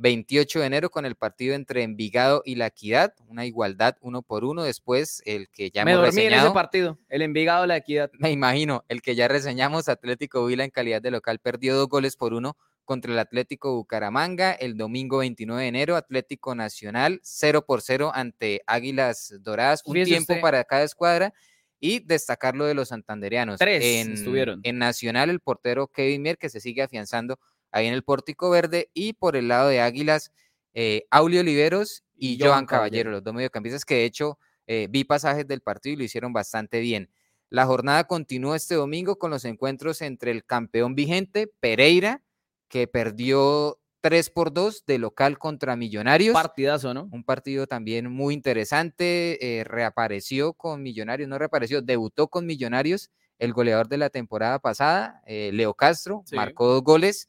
28 0.00 0.60
de 0.60 0.66
enero 0.66 0.90
con 0.90 1.04
el 1.04 1.14
partido 1.14 1.54
entre 1.54 1.82
Envigado 1.82 2.42
y 2.44 2.54
La 2.54 2.68
Equidad, 2.68 3.14
una 3.28 3.44
igualdad 3.44 3.96
uno 4.00 4.22
por 4.22 4.44
uno. 4.44 4.62
Después, 4.62 5.22
el 5.26 5.48
que 5.50 5.70
ya 5.70 5.84
Me 5.84 5.92
hemos 5.92 6.06
dormí 6.06 6.22
en 6.22 6.32
ese 6.32 6.50
partido, 6.52 6.98
el 7.10 7.20
Envigado 7.20 7.66
La 7.66 7.76
Equidad. 7.76 8.10
Me 8.18 8.30
imagino, 8.30 8.84
el 8.88 9.02
que 9.02 9.14
ya 9.14 9.28
reseñamos, 9.28 9.88
Atlético 9.88 10.46
Vila 10.46 10.64
en 10.64 10.70
calidad 10.70 11.02
de 11.02 11.10
local, 11.10 11.38
perdió 11.38 11.76
dos 11.76 11.88
goles 11.88 12.16
por 12.16 12.32
uno 12.32 12.56
contra 12.86 13.12
el 13.12 13.18
Atlético 13.18 13.74
Bucaramanga. 13.74 14.52
El 14.52 14.78
domingo 14.78 15.18
29 15.18 15.62
de 15.62 15.68
enero, 15.68 15.96
Atlético 15.96 16.54
Nacional 16.54 17.20
0 17.22 17.66
por 17.66 17.82
0 17.82 18.10
ante 18.14 18.62
Águilas 18.66 19.34
Doradas, 19.40 19.82
un 19.84 20.02
tiempo 20.02 20.34
para 20.40 20.64
cada 20.64 20.84
escuadra. 20.84 21.34
Y 21.82 22.00
destacar 22.00 22.56
lo 22.56 22.66
de 22.66 22.74
los 22.74 22.88
santanderianos. 22.88 23.58
Tres 23.58 23.82
en, 23.82 24.12
estuvieron. 24.12 24.60
En 24.64 24.76
Nacional, 24.76 25.30
el 25.30 25.40
portero 25.40 25.86
Kevin 25.86 26.20
Mier, 26.20 26.36
que 26.36 26.50
se 26.50 26.60
sigue 26.60 26.82
afianzando 26.82 27.38
ahí 27.72 27.86
en 27.86 27.94
el 27.94 28.02
Pórtico 28.02 28.50
Verde, 28.50 28.90
y 28.94 29.12
por 29.14 29.36
el 29.36 29.48
lado 29.48 29.68
de 29.68 29.80
Águilas, 29.80 30.32
eh, 30.74 31.06
Aulio 31.10 31.40
Oliveros 31.40 32.04
y, 32.16 32.38
Joan 32.40 32.66
Caballero, 32.66 33.10
los 33.10 33.24
dos 33.24 33.34
mediocampistas 33.34 33.84
que 33.84 33.94
de 33.96 34.04
hecho 34.04 34.38
eh, 34.66 34.86
vi 34.90 35.04
pasajes 35.04 35.46
del 35.48 35.60
partido 35.62 35.94
y 35.94 35.96
lo 35.96 36.04
hicieron 36.04 36.32
bastante 36.32 36.80
bien. 36.80 37.10
La 37.48 37.66
jornada 37.66 38.04
continúa 38.04 38.56
este 38.56 38.76
domingo 38.76 39.18
con 39.18 39.30
los 39.30 39.44
encuentros 39.44 40.02
entre 40.02 40.30
el 40.30 40.44
campeón 40.44 40.94
vigente, 40.94 41.48
Pereira, 41.60 42.22
que 42.68 42.86
perdió 42.86 43.80
3 44.02 44.30
por 44.30 44.52
2 44.52 44.84
de 44.86 44.98
local 44.98 45.38
contra 45.38 45.74
Millonarios. 45.76 46.34
Partidazo, 46.34 46.94
¿no? 46.94 47.08
Un 47.10 47.24
partido 47.24 47.66
también 47.66 48.10
muy 48.10 48.34
interesante. 48.34 49.58
eh, 49.58 49.64
reapareció 49.64 50.52
con 50.52 50.82
Millonarios, 50.82 51.28
no 51.28 51.38
reapareció, 51.38 51.82
debutó 51.82 52.28
con 52.28 52.46
Millonarios 52.46 53.10
el 53.40 53.52
goleador 53.52 53.88
de 53.88 53.96
la 53.98 54.10
temporada 54.10 54.58
pasada, 54.60 55.22
eh, 55.26 55.50
Leo 55.52 55.74
Castro, 55.74 56.22
Sí. 56.26 56.36
marcó 56.36 56.68
dos 56.68 56.82
goles. 56.84 57.28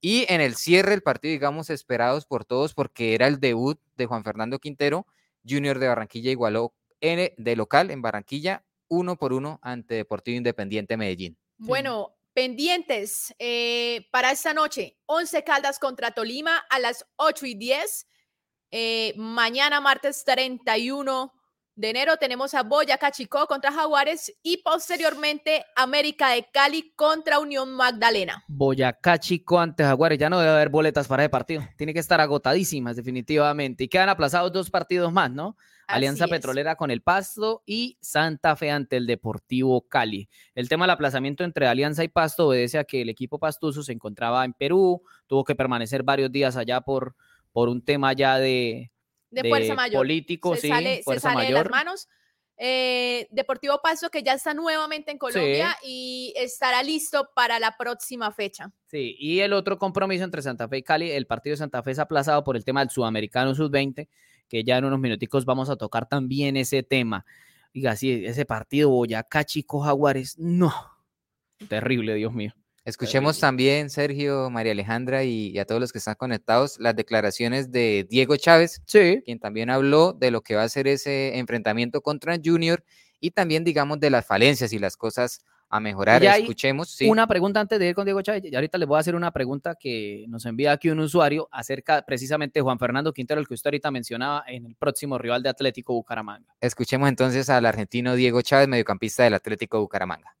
Y 0.00 0.24
en 0.32 0.40
el 0.40 0.54
cierre 0.56 0.90
del 0.92 1.02
partido, 1.02 1.32
digamos, 1.32 1.68
esperados 1.70 2.24
por 2.26 2.44
todos, 2.44 2.74
porque 2.74 3.14
era 3.14 3.26
el 3.26 3.38
debut 3.38 3.78
de 3.96 4.06
Juan 4.06 4.24
Fernando 4.24 4.58
Quintero, 4.58 5.06
Junior 5.46 5.78
de 5.78 5.88
Barranquilla 5.88 6.30
igualó 6.30 6.74
en- 7.00 7.32
de 7.36 7.56
local 7.56 7.90
en 7.90 8.02
Barranquilla, 8.02 8.64
uno 8.88 9.16
por 9.16 9.32
uno 9.32 9.58
ante 9.62 9.94
Deportivo 9.94 10.36
Independiente 10.36 10.96
Medellín. 10.96 11.36
Bueno, 11.58 12.16
pendientes 12.32 13.34
eh, 13.38 14.06
para 14.10 14.30
esta 14.32 14.54
noche, 14.54 14.96
11 15.06 15.44
Caldas 15.44 15.78
contra 15.78 16.10
Tolima 16.12 16.56
a 16.70 16.78
las 16.78 17.06
8 17.16 17.46
y 17.46 17.54
10. 17.54 18.06
Eh, 18.70 19.14
mañana, 19.16 19.80
martes 19.80 20.24
31 20.24 21.32
de 21.76 21.90
enero, 21.90 22.16
tenemos 22.18 22.52
a 22.54 22.62
Boyacá 22.62 23.10
Chicó 23.10 23.46
contra 23.46 23.72
Jaguares 23.72 24.34
y 24.42 24.58
posteriormente 24.58 25.64
América 25.74 26.30
de 26.30 26.46
Cali 26.52 26.92
contra 26.94 27.38
Unión 27.38 27.72
Magdalena. 27.72 28.44
Boyacá 28.48 29.18
Chico 29.18 29.58
ante 29.58 29.84
Jaguares. 29.84 30.18
Ya 30.18 30.28
no 30.28 30.38
debe 30.38 30.52
haber 30.52 30.68
boletas 30.68 31.08
para 31.08 31.22
ese 31.22 31.30
partido. 31.30 31.62
Tiene 31.76 31.94
que 31.94 32.00
estar 32.00 32.20
agotadísimas, 32.20 32.96
definitivamente. 32.96 33.84
Y 33.84 33.88
quedan 33.88 34.08
aplazados 34.08 34.52
dos 34.52 34.70
partidos 34.70 35.12
más, 35.12 35.30
¿no? 35.30 35.56
Alianza 35.86 36.26
es. 36.26 36.30
Petrolera 36.30 36.76
con 36.76 36.90
el 36.90 37.02
Pasto 37.02 37.62
y 37.64 37.98
Santa 38.00 38.56
Fe 38.56 38.70
ante 38.70 38.96
el 38.96 39.06
Deportivo 39.06 39.88
Cali. 39.88 40.28
El 40.54 40.68
tema 40.68 40.84
del 40.84 40.90
aplazamiento 40.90 41.44
entre 41.44 41.66
Alianza 41.66 42.04
y 42.04 42.08
Pasto 42.08 42.48
obedece 42.48 42.78
a 42.78 42.84
que 42.84 43.02
el 43.02 43.08
equipo 43.08 43.38
pastuso 43.38 43.82
se 43.82 43.92
encontraba 43.92 44.44
en 44.44 44.52
Perú, 44.52 45.02
tuvo 45.26 45.44
que 45.44 45.54
permanecer 45.54 46.02
varios 46.02 46.30
días 46.30 46.56
allá 46.56 46.80
por, 46.82 47.16
por 47.52 47.68
un 47.68 47.82
tema 47.82 48.12
ya 48.12 48.38
de, 48.38 48.92
De, 49.30 49.48
fuerza 49.48 49.74
mayor. 49.74 50.00
político, 50.00 50.54
se 50.56 50.62
sí, 50.62 50.68
sale, 50.68 51.02
se 51.04 51.28
de 51.28 51.50
las 51.50 51.70
manos. 51.70 52.08
Eh, 52.62 53.26
Deportivo 53.30 53.80
Pasto 53.82 54.10
que 54.10 54.22
ya 54.22 54.34
está 54.34 54.52
nuevamente 54.52 55.10
en 55.10 55.16
Colombia 55.16 55.78
y 55.82 56.34
estará 56.36 56.82
listo 56.82 57.30
para 57.34 57.58
la 57.58 57.74
próxima 57.78 58.30
fecha. 58.32 58.70
Sí, 58.84 59.16
y 59.18 59.40
el 59.40 59.54
otro 59.54 59.78
compromiso 59.78 60.24
entre 60.24 60.42
Santa 60.42 60.68
Fe 60.68 60.78
y 60.78 60.82
Cali, 60.82 61.10
el 61.10 61.26
partido 61.26 61.54
de 61.54 61.56
Santa 61.56 61.82
Fe 61.82 61.92
es 61.92 61.98
aplazado 61.98 62.44
por 62.44 62.56
el 62.56 62.64
tema 62.66 62.80
del 62.80 62.90
Sudamericano 62.90 63.54
Sub-20, 63.54 64.08
que 64.46 64.62
ya 64.62 64.76
en 64.76 64.84
unos 64.84 64.98
minuticos 64.98 65.46
vamos 65.46 65.70
a 65.70 65.76
tocar 65.76 66.06
también 66.06 66.58
ese 66.58 66.82
tema. 66.82 67.24
Diga, 67.72 67.96
sí, 67.96 68.26
ese 68.26 68.44
partido 68.44 68.90
Boyacá 68.90 69.44
Chico 69.44 69.80
Jaguares, 69.80 70.38
no. 70.38 70.74
Terrible, 71.66 72.14
Dios 72.14 72.34
mío. 72.34 72.52
Escuchemos 72.84 73.38
también, 73.38 73.90
Sergio, 73.90 74.48
María 74.50 74.72
Alejandra 74.72 75.22
y, 75.24 75.48
y 75.50 75.58
a 75.58 75.64
todos 75.66 75.80
los 75.80 75.92
que 75.92 75.98
están 75.98 76.14
conectados, 76.14 76.78
las 76.80 76.96
declaraciones 76.96 77.70
de 77.70 78.06
Diego 78.08 78.36
Chávez, 78.36 78.82
Sí. 78.86 79.22
quien 79.24 79.38
también 79.38 79.68
habló 79.70 80.12
de 80.12 80.30
lo 80.30 80.40
que 80.40 80.54
va 80.56 80.62
a 80.62 80.68
ser 80.68 80.88
ese 80.88 81.38
enfrentamiento 81.38 82.00
contra 82.00 82.38
Junior 82.42 82.82
y 83.20 83.32
también, 83.32 83.64
digamos, 83.64 84.00
de 84.00 84.08
las 84.10 84.26
falencias 84.26 84.72
y 84.72 84.78
las 84.78 84.96
cosas 84.96 85.44
a 85.72 85.78
mejorar. 85.78 86.20
Ya 86.20 86.36
Escuchemos, 86.36 86.90
sí. 86.90 87.08
Una 87.08 87.28
pregunta 87.28 87.60
antes 87.60 87.78
de 87.78 87.88
ir 87.90 87.94
con 87.94 88.04
Diego 88.04 88.20
Chávez. 88.22 88.42
Y 88.44 88.52
ahorita 88.54 88.76
les 88.76 88.88
voy 88.88 88.96
a 88.96 89.00
hacer 89.00 89.14
una 89.14 89.30
pregunta 89.30 89.76
que 89.78 90.24
nos 90.28 90.44
envía 90.44 90.72
aquí 90.72 90.88
un 90.88 90.98
usuario 90.98 91.48
acerca 91.52 92.02
precisamente 92.04 92.58
de 92.58 92.62
Juan 92.62 92.78
Fernando 92.78 93.12
Quintero, 93.12 93.40
el 93.40 93.46
que 93.46 93.54
usted 93.54 93.68
ahorita 93.68 93.90
mencionaba 93.92 94.42
en 94.48 94.66
el 94.66 94.74
próximo 94.74 95.16
rival 95.16 95.44
de 95.44 95.48
Atlético 95.50 95.92
Bucaramanga. 95.92 96.56
Escuchemos 96.60 97.08
entonces 97.08 97.48
al 97.50 97.66
argentino 97.66 98.16
Diego 98.16 98.42
Chávez, 98.42 98.66
mediocampista 98.66 99.22
del 99.22 99.34
Atlético 99.34 99.78
Bucaramanga. 99.80 100.34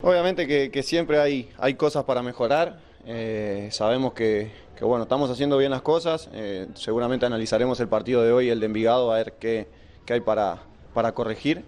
Obviamente 0.00 0.46
que, 0.46 0.82
siempre 0.84 1.18
hay, 1.18 1.50
hay 1.58 1.74
cosas 1.74 2.04
para 2.04 2.22
mejorar. 2.22 2.78
eh, 3.04 3.68
sabemos 3.72 4.12
que, 4.12 4.52
bueno, 4.80 5.02
estamos 5.02 5.28
haciendo 5.28 5.58
bien 5.58 5.72
las 5.72 5.82
cosas. 5.82 6.30
eh, 6.34 6.68
seguramente 6.74 7.26
analizaremos 7.26 7.80
el 7.80 7.88
partido 7.88 8.22
de 8.22 8.30
hoy, 8.30 8.48
el 8.48 8.60
de 8.60 8.66
Envigado, 8.66 9.10
a 9.10 9.16
ver 9.16 9.32
qué, 9.40 9.66
qué 10.06 10.12
hay 10.12 10.20
para, 10.20 10.60
para 10.94 11.10
corregir. 11.14 11.64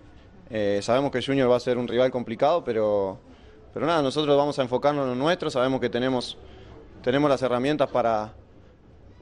Eh, 0.49 0.79
sabemos 0.81 1.11
que 1.11 1.21
Junior 1.21 1.51
va 1.51 1.57
a 1.57 1.61
ser 1.61 1.77
un 1.77 1.89
rival 1.89 2.13
complicado, 2.13 2.63
pero, 2.63 3.19
pero 3.75 3.85
nada, 3.85 4.01
nosotros 4.01 4.37
vamos 4.37 4.57
a 4.61 4.63
enfocarnos 4.63 5.03
en 5.03 5.09
lo 5.09 5.17
nuestro. 5.17 5.51
Sabemos 5.51 5.81
que 5.81 5.91
tenemos, 5.91 6.39
tenemos 7.03 7.29
las 7.29 7.43
herramientas 7.43 7.91
para, 7.91 8.33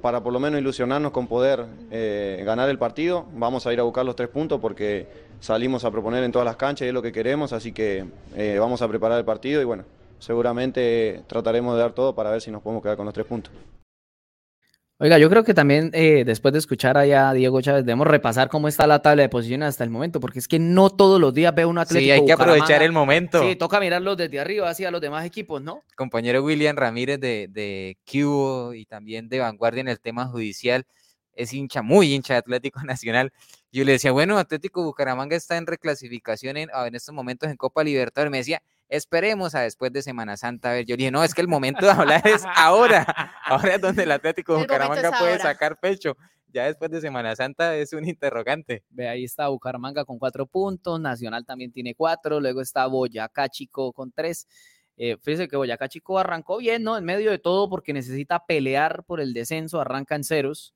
para 0.03 0.23
por 0.23 0.35
lo 0.35 0.39
menos 0.39 0.61
ilusionarnos 0.61 1.13
con 1.13 1.29
poder 1.29 1.65
ganar 2.45 2.69
el 2.69 2.79
partido. 2.79 3.25
Vamos 3.33 3.67
a 3.67 3.73
ir 3.73 3.81
a 3.81 3.85
buscar 3.85 4.05
los 4.05 4.17
tres 4.17 4.29
puntos 4.29 4.61
porque 4.61 5.28
salimos 5.41 5.85
a 5.85 5.91
proponer 5.91 6.25
en 6.25 6.33
todas 6.33 6.47
las 6.47 6.57
canchas 6.57 6.87
y 6.87 6.89
es 6.89 6.95
lo 6.95 7.03
que 7.03 7.13
queremos, 7.13 7.53
así 7.53 7.73
que 7.73 8.05
eh, 8.35 8.57
vamos 8.59 8.83
a 8.83 8.89
preparar 8.89 9.19
el 9.19 9.25
partido 9.25 9.61
y 9.61 9.65
bueno, 9.65 9.85
seguramente 10.19 11.23
trataremos 11.27 11.75
de 11.75 11.81
dar 11.81 11.93
todo 11.93 12.15
para 12.15 12.31
ver 12.31 12.41
si 12.41 12.51
nos 12.51 12.63
podemos 12.63 12.83
quedar 12.83 12.97
con 12.97 13.07
los 13.07 13.15
tres 13.15 13.27
puntos. 13.27 13.53
Oiga, 15.01 15.17
yo 15.17 15.31
creo 15.31 15.45
que 15.45 15.55
también 15.55 15.93
eh, 15.95 16.25
después 16.27 16.53
de 16.53 16.59
escuchar 16.59 16.99
allá 16.99 17.31
a 17.31 17.33
Diego 17.33 17.61
Chávez, 17.61 17.85
debemos 17.85 18.09
repasar 18.09 18.49
cómo 18.49 18.67
está 18.67 18.85
la 18.89 19.01
tabla 19.01 19.23
de 19.23 19.29
posiciones 19.29 19.69
hasta 19.69 19.85
el 19.85 19.91
momento, 19.91 20.19
porque 20.19 20.41
es 20.41 20.49
que 20.49 20.59
no 20.59 20.91
todos 20.91 21.21
los 21.21 21.33
días 21.33 21.55
veo 21.55 21.69
un 21.69 21.79
Atlético 21.79 22.05
Sí, 22.05 22.11
hay 22.11 22.27
que 22.27 22.33
aprovechar 22.33 22.83
el 22.83 22.91
momento. 22.91 23.41
Sí, 23.41 23.55
toca 23.55 23.79
mirarlos 23.79 24.17
desde 24.17 24.41
arriba 24.41 24.69
hacia 24.69 24.91
los 24.91 25.01
demás 25.01 25.25
equipos, 25.25 25.63
¿no? 25.63 25.85
compañero 25.95 26.43
William 26.43 26.75
Ramírez 26.75 27.21
de, 27.21 27.47
de 27.49 27.97
Cubo 28.11 28.75
y 28.75 28.87
también 28.87 29.29
de 29.29 29.39
Vanguardia 29.39 29.83
en 29.83 29.89
el 29.89 30.01
tema 30.01 30.27
judicial, 30.27 30.85
es 31.33 31.53
hincha, 31.53 31.83
muy 31.83 32.13
hincha 32.13 32.35
de 32.35 32.39
Atlético 32.39 32.81
Nacional. 32.85 33.33
Yo 33.71 33.85
le 33.85 33.93
decía, 33.93 34.13
bueno, 34.13 34.39
Atlético 34.39 34.83
Bucaramanga 34.83 35.37
está 35.37 35.57
en 35.57 35.67
reclasificación 35.67 36.57
en, 36.57 36.71
en 36.75 36.95
estos 36.95 37.15
momentos 37.15 37.51
en 37.51 37.57
Copa 37.57 37.85
Libertadores. 37.85 38.31
Me 38.31 38.39
decía, 38.39 38.63
esperemos 38.89 39.55
a 39.55 39.61
después 39.61 39.93
de 39.93 40.03
Semana 40.03 40.37
Santa. 40.37 40.71
A 40.71 40.73
ver, 40.75 40.87
yo 40.87 40.95
le 40.95 40.99
dije, 40.99 41.11
no, 41.11 41.23
es 41.23 41.35
que 41.35 41.43
el 41.43 41.49
momento 41.49 41.85
de 41.85 41.93
hablar 41.93 42.27
es 42.27 42.45
ahora. 42.55 43.05
Ahora 43.45 43.75
es 43.75 43.81
donde 43.81 44.03
el 44.03 44.11
Atlético 44.13 44.57
El 44.57 44.63
Bucaramanga 44.63 45.11
puede 45.11 45.33
ahora. 45.33 45.43
sacar 45.43 45.79
pecho. 45.79 46.17
Ya 46.51 46.65
después 46.65 46.91
de 46.91 47.01
Semana 47.01 47.37
Santa 47.37 47.77
es 47.77 47.93
un 47.93 48.07
interrogante. 48.09 48.83
Ve, 48.91 49.09
ahí 49.09 49.25
está 49.25 49.49
Bucaramanga 49.49 50.05
con 50.05 50.19
cuatro 50.19 50.47
puntos, 50.47 50.99
Nacional 51.01 51.45
también 51.45 51.73
tiene 51.73 51.95
cuatro, 51.95 52.41
luego 52.41 52.63
está 52.63 52.87
Boyacá 52.87 53.49
Chico 53.49 53.93
con 53.93 54.13
tres. 54.13 54.47
Eh, 54.97 55.17
fíjese 55.23 55.47
que 55.47 55.57
Boyacá 55.57 55.89
Chico 55.89 56.19
arrancó 56.19 56.59
bien, 56.59 56.83
¿no? 56.83 56.97
En 56.97 57.05
medio 57.05 57.31
de 57.31 57.39
todo, 57.39 57.69
porque 57.69 57.93
necesita 57.93 58.45
pelear 58.47 59.05
por 59.05 59.21
el 59.21 59.33
descenso, 59.35 59.81
arranca 59.81 60.15
en 60.17 60.25
ceros. 60.25 60.75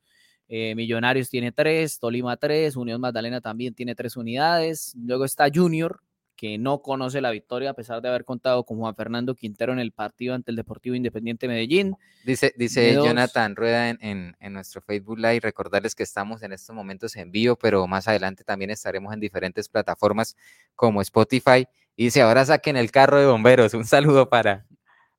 Eh, 0.49 0.75
Millonarios 0.75 1.29
tiene 1.29 1.51
tres, 1.51 1.99
Tolima 1.99 2.37
tres, 2.37 2.75
Unión 2.75 3.01
Magdalena 3.01 3.41
también 3.41 3.73
tiene 3.73 3.95
tres 3.95 4.17
unidades. 4.17 4.93
Luego 4.97 5.25
está 5.25 5.47
Junior, 5.53 6.01
que 6.35 6.57
no 6.57 6.81
conoce 6.81 7.21
la 7.21 7.31
victoria 7.31 7.69
a 7.69 7.73
pesar 7.73 8.01
de 8.01 8.09
haber 8.09 8.25
contado 8.25 8.65
con 8.65 8.77
Juan 8.77 8.95
Fernando 8.95 9.33
Quintero 9.35 9.71
en 9.71 9.79
el 9.79 9.91
partido 9.91 10.33
ante 10.33 10.51
el 10.51 10.57
Deportivo 10.57 10.95
Independiente 10.95 11.47
Medellín. 11.47 11.95
Dice, 12.25 12.53
dice 12.57 12.93
dos. 12.93 13.05
Jonathan 13.07 13.55
Rueda 13.55 13.89
en, 13.89 13.97
en- 14.01 14.35
en 14.39 14.53
nuestro 14.53 14.81
Facebook 14.81 15.17
Live, 15.19 15.39
recordarles 15.41 15.95
que 15.95 16.03
estamos 16.03 16.41
en 16.43 16.51
estos 16.51 16.75
momentos 16.75 17.15
en 17.15 17.31
vivo, 17.31 17.55
pero 17.55 17.87
más 17.87 18.07
adelante 18.07 18.43
también 18.43 18.71
estaremos 18.71 19.13
en 19.13 19.19
diferentes 19.21 19.69
plataformas 19.69 20.35
como 20.75 21.01
Spotify. 21.01 21.65
Y 21.95 22.05
dice, 22.05 22.21
ahora 22.21 22.43
saquen 22.45 22.75
el 22.75 22.91
carro 22.91 23.19
de 23.19 23.27
bomberos. 23.27 23.73
Un 23.75 23.85
saludo 23.85 24.27
para, 24.27 24.65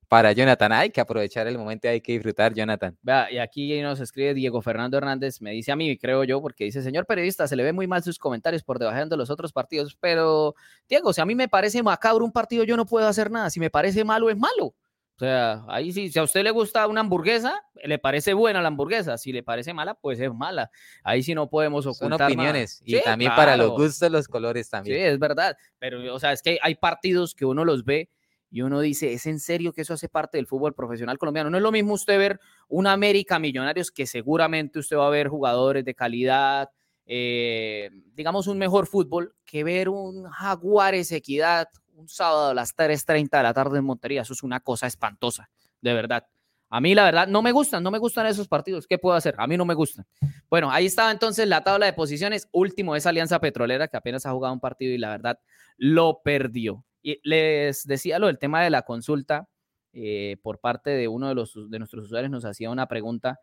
para 0.07 0.31
Jonathan. 0.31 0.71
Hay 0.71 0.89
que 0.89 1.01
aprovechar 1.01 1.47
el 1.47 1.57
momento, 1.57 1.87
hay 1.87 2.01
que 2.01 2.13
disfrutar, 2.13 2.53
Jonathan. 2.53 2.97
Vea, 3.01 3.31
y 3.31 3.37
aquí 3.37 3.81
nos 3.81 3.99
escribe 3.99 4.33
Diego 4.33 4.61
Fernando 4.61 4.97
Hernández, 4.97 5.41
me 5.41 5.51
dice 5.51 5.71
a 5.71 5.75
mí, 5.75 5.97
creo 5.97 6.23
yo, 6.23 6.41
porque 6.41 6.63
dice, 6.65 6.81
señor 6.81 7.05
periodista, 7.05 7.47
se 7.47 7.55
le 7.55 7.63
ve 7.63 7.73
muy 7.73 7.87
mal 7.87 8.03
sus 8.03 8.17
comentarios 8.19 8.63
por 8.63 8.79
debajo 8.79 9.05
de 9.05 9.17
los 9.17 9.29
otros 9.29 9.51
partidos, 9.51 9.97
pero 9.99 10.55
Diego, 10.87 11.11
si 11.13 11.21
a 11.21 11.25
mí 11.25 11.35
me 11.35 11.47
parece 11.47 11.81
macabro 11.83 12.23
un 12.23 12.31
partido, 12.31 12.63
yo 12.63 12.77
no 12.77 12.85
puedo 12.85 13.07
hacer 13.07 13.29
nada, 13.31 13.49
si 13.49 13.59
me 13.59 13.69
parece 13.69 14.03
malo, 14.03 14.29
es 14.29 14.37
malo. 14.37 14.73
O 15.17 15.19
sea, 15.19 15.63
ahí 15.69 15.93
sí, 15.93 16.11
si 16.11 16.19
a 16.19 16.23
usted 16.23 16.43
le 16.43 16.51
gusta 16.51 16.85
una 16.87 16.99
hamburguesa, 16.99 17.63
le 17.85 17.97
parece 17.99 18.33
buena 18.33 18.61
la 18.61 18.67
hamburguesa, 18.67 19.17
si 19.17 19.31
le 19.31 19.43
parece 19.43 19.73
mala, 19.73 19.93
pues 19.95 20.19
es 20.19 20.29
mala. 20.33 20.69
Ahí 21.05 21.23
sí 21.23 21.33
no 21.33 21.49
podemos 21.49 21.85
Son 21.85 21.91
ocultar 21.93 22.19
nada. 22.19 22.25
opiniones 22.27 22.81
y 22.83 22.97
Sí, 22.97 23.01
también 23.01 23.31
para 23.33 23.55
los 23.55 23.71
gustos, 23.71 24.11
los 24.11 24.27
colores 24.27 24.67
Sí, 24.67 24.71
también. 24.71 25.05
es 25.05 25.17
verdad, 25.17 25.55
pero 25.79 26.13
o 26.13 26.19
sea, 26.19 26.33
es 26.33 26.41
que 26.41 26.59
hay 26.61 26.75
partidos 26.75 27.33
que 27.33 27.45
uno 27.45 27.63
los 27.63 27.85
ve 27.85 28.09
y 28.55 28.61
uno 28.61 28.79
dice, 28.79 29.11
¿es 29.11 29.25
en 29.25 29.41
serio 29.41 29.73
que 29.73 29.81
eso 29.81 29.95
hace 29.95 30.07
parte 30.07 30.37
del 30.37 30.47
fútbol 30.47 30.73
profesional 30.73 31.17
colombiano? 31.17 31.49
No 31.49 31.57
es 31.57 31.63
lo 31.63 31.73
mismo 31.73 31.93
usted 31.93 32.17
ver 32.17 32.39
un 32.69 32.87
América 32.87 33.37
Millonarios 33.37 33.91
que 33.91 34.07
seguramente 34.07 34.79
usted 34.79 34.95
va 34.95 35.07
a 35.07 35.09
ver 35.09 35.27
jugadores 35.27 35.83
de 35.83 35.93
calidad, 35.93 36.69
eh, 37.05 37.89
digamos 38.13 38.47
un 38.47 38.57
mejor 38.57 38.87
fútbol, 38.87 39.35
que 39.43 39.65
ver 39.65 39.89
un 39.89 40.23
Jaguares 40.29 41.11
Equidad 41.11 41.67
un 41.95 42.07
sábado 42.07 42.51
a 42.51 42.53
las 42.53 42.73
3.30 42.77 43.39
de 43.39 43.43
la 43.43 43.53
tarde 43.53 43.79
en 43.79 43.83
Montería. 43.83 44.21
Eso 44.21 44.31
es 44.31 44.41
una 44.41 44.61
cosa 44.61 44.87
espantosa, 44.87 45.49
de 45.81 45.93
verdad. 45.93 46.25
A 46.69 46.79
mí, 46.79 46.95
la 46.95 47.03
verdad, 47.03 47.27
no 47.27 47.41
me 47.41 47.51
gustan, 47.51 47.83
no 47.83 47.91
me 47.91 47.99
gustan 47.99 48.25
esos 48.25 48.47
partidos. 48.47 48.87
¿Qué 48.87 48.97
puedo 48.97 49.17
hacer? 49.17 49.35
A 49.37 49.47
mí 49.47 49.57
no 49.57 49.65
me 49.65 49.73
gustan. 49.73 50.05
Bueno, 50.49 50.71
ahí 50.71 50.85
estaba 50.85 51.11
entonces 51.11 51.45
la 51.45 51.61
tabla 51.61 51.87
de 51.87 51.93
posiciones. 51.93 52.47
Último 52.53 52.95
es 52.95 53.05
Alianza 53.05 53.41
Petrolera, 53.41 53.89
que 53.89 53.97
apenas 53.97 54.25
ha 54.25 54.31
jugado 54.31 54.53
un 54.53 54.61
partido 54.61 54.93
y 54.93 54.97
la 54.97 55.09
verdad 55.09 55.39
lo 55.75 56.21
perdió. 56.23 56.85
Y 57.07 57.19
les 57.23 57.85
decía 57.85 58.17
lo 58.17 58.25
del 58.25 58.39
tema 58.39 58.63
de 58.63 58.71
la 58.71 58.81
consulta 58.81 59.47
eh, 59.93 60.37
por 60.41 60.59
parte 60.59 60.89
de 60.89 61.07
uno 61.07 61.27
de, 61.27 61.35
los, 61.35 61.53
de 61.69 61.77
nuestros 61.77 62.05
usuarios, 62.05 62.31
nos 62.31 62.45
hacía 62.45 62.71
una 62.71 62.87
pregunta. 62.87 63.39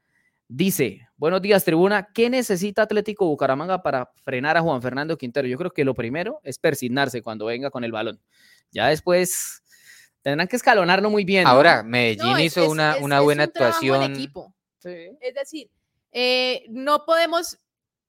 Dice, 0.48 1.07
buenos 1.16 1.40
días 1.40 1.64
tribuna, 1.64 2.09
¿qué 2.12 2.29
necesita 2.29 2.83
Atlético 2.83 3.25
Bucaramanga 3.27 3.81
para 3.81 4.11
frenar 4.25 4.57
a 4.57 4.62
Juan 4.62 4.83
Fernando 4.83 5.16
Quintero? 5.16 5.46
Yo 5.46 5.57
creo 5.59 5.70
que 5.70 5.85
lo 5.85 5.94
primero 5.94 6.40
es 6.42 6.59
persignarse 6.59 7.22
cuando 7.22 7.46
venga 7.46 7.70
con 7.70 7.85
el 7.85 7.92
balón. 7.92 8.20
Ya 8.72 8.88
después 8.88 9.62
tendrán 10.22 10.48
que 10.48 10.57
escalonarlo 10.57 11.09
muy 11.09 11.25
bien. 11.25 11.44
¿no? 11.44 11.51
Ahora, 11.51 11.85
Medellín 11.85 12.33
No, 12.33 12.38
hizo 12.40 12.64
es- 12.64 12.68
una, 12.68 12.96
es- 12.96 13.03
una 13.03 13.18
es 13.18 13.22
buena 13.22 13.44
un 13.44 13.53
trabajo 13.53 13.85
en 13.85 13.92
actuación. 13.92 14.12
equipo. 14.16 14.55
Es 14.83 15.35
decir, 15.37 15.70
eh, 16.11 16.64
no 16.68 17.05
podemos 17.07 17.59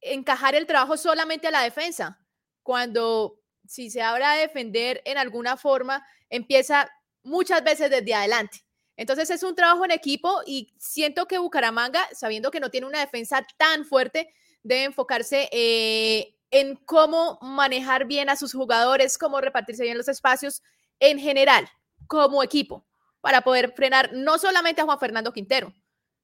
encajar 0.02 0.56
el 0.56 0.66
trabajo 0.66 0.98
solamente 0.98 1.48
a 1.48 1.52
la 1.52 1.62
defensa. 1.62 2.20
Cuando 2.64 3.40
si 3.68 3.90
se 3.90 4.02
habla 4.02 4.34
de 4.34 4.42
defender 4.42 5.02
en 5.06 5.18
alguna 5.18 5.58
forma, 5.58 6.06
empieza 6.30 6.90
muchas 7.24 7.64
veces 7.64 7.90
desde 7.90 8.14
adelante. 8.14 8.64
Entonces 8.96 9.30
es 9.30 9.44
un 9.44 9.56
trabajo 9.56 9.86
en 9.86 9.92
equipo 9.92 10.42
y 10.46 10.74
siento 10.78 11.28
que 11.28 11.40
Bucaramanga, 11.40 12.08
sabiendo 12.14 12.52
que 12.52 12.60
no 12.60 12.70
tiene 12.70 12.88
una 12.88 13.00
defensa 13.00 13.46
tan 13.58 13.86
fuerte, 13.86 14.32
debe 14.62 14.84
enfocarse 14.84 15.50
eh, 15.52 16.36
en 16.52 16.76
cómo 16.76 17.40
manejar 17.42 18.06
bien 18.06 18.30
a 18.30 18.36
sus 18.36 18.54
jugadores, 18.54 19.18
cómo 19.18 19.42
repartirse 19.42 19.84
bien 19.84 19.98
los 19.98 20.08
espacios 20.08 20.62
en 21.00 21.20
general, 21.20 21.68
como 22.08 22.44
equipo, 22.44 22.86
para 23.22 23.42
poder 23.42 23.74
frenar 23.76 24.12
no 24.14 24.38
solamente 24.38 24.82
a 24.82 24.86
Juan 24.86 25.00
Fernando 25.00 25.34
Quintero, 25.34 25.74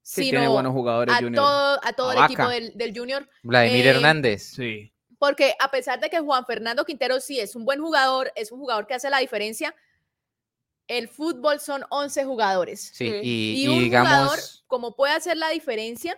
sino 0.02 0.52
buenos 0.52 0.72
jugadores, 0.72 1.14
a, 1.14 1.20
todo, 1.32 1.80
a 1.82 1.92
todo 1.92 2.12
el 2.12 2.24
equipo 2.24 2.48
del, 2.48 2.72
del, 2.76 2.96
Junior. 2.96 3.28
Vladimir 3.42 3.86
Eh, 3.86 3.90
Hernández. 3.90 4.52
Sí. 4.54 4.92
Porque 5.20 5.54
a 5.60 5.70
pesar 5.70 6.00
de 6.00 6.08
que 6.08 6.18
Juan 6.18 6.46
Fernando 6.46 6.86
Quintero 6.86 7.20
sí 7.20 7.38
es 7.38 7.54
un 7.54 7.66
buen 7.66 7.78
jugador, 7.78 8.32
es 8.34 8.50
un 8.50 8.58
jugador 8.58 8.86
que 8.86 8.94
hace 8.94 9.10
la 9.10 9.18
diferencia, 9.18 9.74
el 10.88 11.08
fútbol 11.08 11.60
son 11.60 11.82
11 11.90 12.24
jugadores. 12.24 12.80
Sí, 12.94 13.04
y, 13.22 13.52
Y, 13.52 13.64
y 13.64 13.68
un 13.68 13.78
digamos, 13.80 14.10
jugador, 14.10 14.38
como 14.66 14.96
puede 14.96 15.12
hacer 15.12 15.36
la 15.36 15.50
diferencia, 15.50 16.16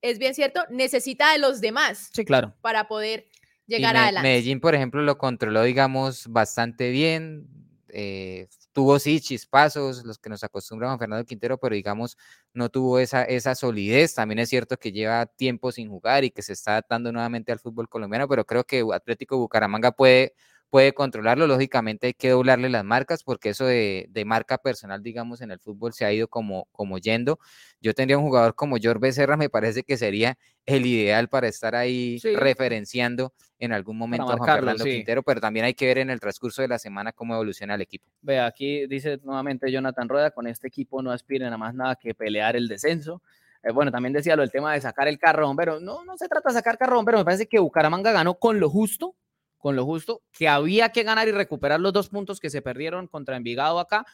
es 0.00 0.18
bien 0.18 0.34
cierto, 0.34 0.64
necesita 0.70 1.32
de 1.32 1.38
los 1.38 1.60
demás 1.60 2.08
Sí, 2.14 2.24
claro. 2.24 2.54
para 2.62 2.88
poder 2.88 3.28
y 3.66 3.74
llegar 3.74 3.94
Me- 3.94 4.00
adelante. 4.00 4.26
Medellín, 4.28 4.58
por 4.60 4.74
ejemplo, 4.74 5.02
lo 5.02 5.18
controló, 5.18 5.62
digamos, 5.62 6.26
bastante 6.28 6.88
bien. 6.90 7.46
Eh, 7.92 8.48
tuvo 8.72 8.98
sí 8.98 9.20
chispazos, 9.20 10.04
los 10.04 10.18
que 10.18 10.30
nos 10.30 10.42
acostumbra 10.42 10.88
Juan 10.88 10.98
Fernando 10.98 11.24
Quintero, 11.26 11.58
pero 11.58 11.74
digamos, 11.74 12.16
no 12.54 12.70
tuvo 12.70 12.98
esa, 12.98 13.24
esa 13.24 13.54
solidez. 13.54 14.14
También 14.14 14.38
es 14.40 14.48
cierto 14.48 14.78
que 14.78 14.92
lleva 14.92 15.26
tiempo 15.26 15.70
sin 15.72 15.88
jugar 15.90 16.24
y 16.24 16.30
que 16.30 16.42
se 16.42 16.54
está 16.54 16.72
adaptando 16.72 17.12
nuevamente 17.12 17.52
al 17.52 17.58
fútbol 17.60 17.88
colombiano, 17.88 18.26
pero 18.28 18.44
creo 18.46 18.64
que 18.64 18.84
Atlético 18.92 19.36
Bucaramanga 19.38 19.92
puede, 19.92 20.34
puede 20.72 20.94
controlarlo. 20.94 21.46
Lógicamente 21.46 22.06
hay 22.06 22.14
que 22.14 22.30
doblarle 22.30 22.70
las 22.70 22.82
marcas 22.82 23.22
porque 23.24 23.50
eso 23.50 23.66
de, 23.66 24.06
de 24.08 24.24
marca 24.24 24.56
personal, 24.56 25.02
digamos, 25.02 25.42
en 25.42 25.50
el 25.50 25.58
fútbol 25.60 25.92
se 25.92 26.06
ha 26.06 26.12
ido 26.14 26.28
como, 26.28 26.66
como 26.72 26.96
yendo. 26.96 27.38
Yo 27.82 27.92
tendría 27.92 28.16
un 28.16 28.24
jugador 28.24 28.54
como 28.54 28.76
George 28.78 28.98
Becerra, 28.98 29.36
me 29.36 29.50
parece 29.50 29.82
que 29.82 29.98
sería 29.98 30.38
el 30.64 30.86
ideal 30.86 31.28
para 31.28 31.46
estar 31.46 31.74
ahí 31.74 32.18
Sí. 32.20 32.34
referenciando 32.34 33.34
en 33.58 33.74
algún 33.74 33.98
momento 33.98 34.24
a 34.24 34.28
Juan 34.28 34.38
marcarlo, 34.38 34.60
Fernando 34.62 34.84
sí. 34.84 34.90
Quintero, 34.92 35.22
pero 35.22 35.42
también 35.42 35.66
hay 35.66 35.74
que 35.74 35.84
ver 35.84 35.98
en 35.98 36.08
el 36.08 36.20
transcurso 36.20 36.62
de 36.62 36.68
la 36.68 36.78
semana 36.78 37.12
cómo 37.12 37.34
evoluciona 37.34 37.74
el 37.74 37.82
equipo. 37.82 38.10
Ve, 38.22 38.40
aquí 38.40 38.86
dice 38.86 39.20
nuevamente 39.24 39.70
Jonathan 39.70 40.08
Rueda, 40.08 40.30
con 40.30 40.46
este 40.46 40.68
equipo 40.68 41.02
no 41.02 41.10
aspiren 41.12 41.52
a 41.52 41.58
más 41.58 41.74
nada 41.74 41.96
que 41.96 42.14
pelear 42.14 42.56
el 42.56 42.66
descenso. 42.66 43.20
Eh, 43.62 43.72
bueno, 43.72 43.92
también 43.92 44.14
decía 44.14 44.36
lo 44.36 44.42
del 44.42 44.50
tema 44.50 44.72
de 44.72 44.80
sacar 44.80 45.06
el 45.06 45.18
carro, 45.18 45.52
pero 45.54 45.80
no, 45.80 46.02
no 46.06 46.16
se 46.16 46.28
trata 46.28 46.48
de 46.48 46.54
sacar 46.54 46.78
carro, 46.78 47.04
pero 47.04 47.18
me 47.18 47.24
parece 47.26 47.46
que 47.46 47.58
Bucaramanga 47.58 48.10
ganó 48.10 48.36
con 48.38 48.58
lo 48.58 48.70
justo, 48.70 49.14
con 49.62 49.76
lo 49.76 49.84
justo, 49.86 50.22
que 50.32 50.48
había 50.48 50.88
que 50.90 51.04
ganar 51.04 51.28
y 51.28 51.32
recuperar 51.32 51.78
los 51.78 51.92
dos 51.92 52.08
puntos 52.08 52.40
que 52.40 52.50
se 52.50 52.60
perdieron 52.62 53.06
contra 53.06 53.36
Envigado 53.36 53.78
acá. 53.78 54.04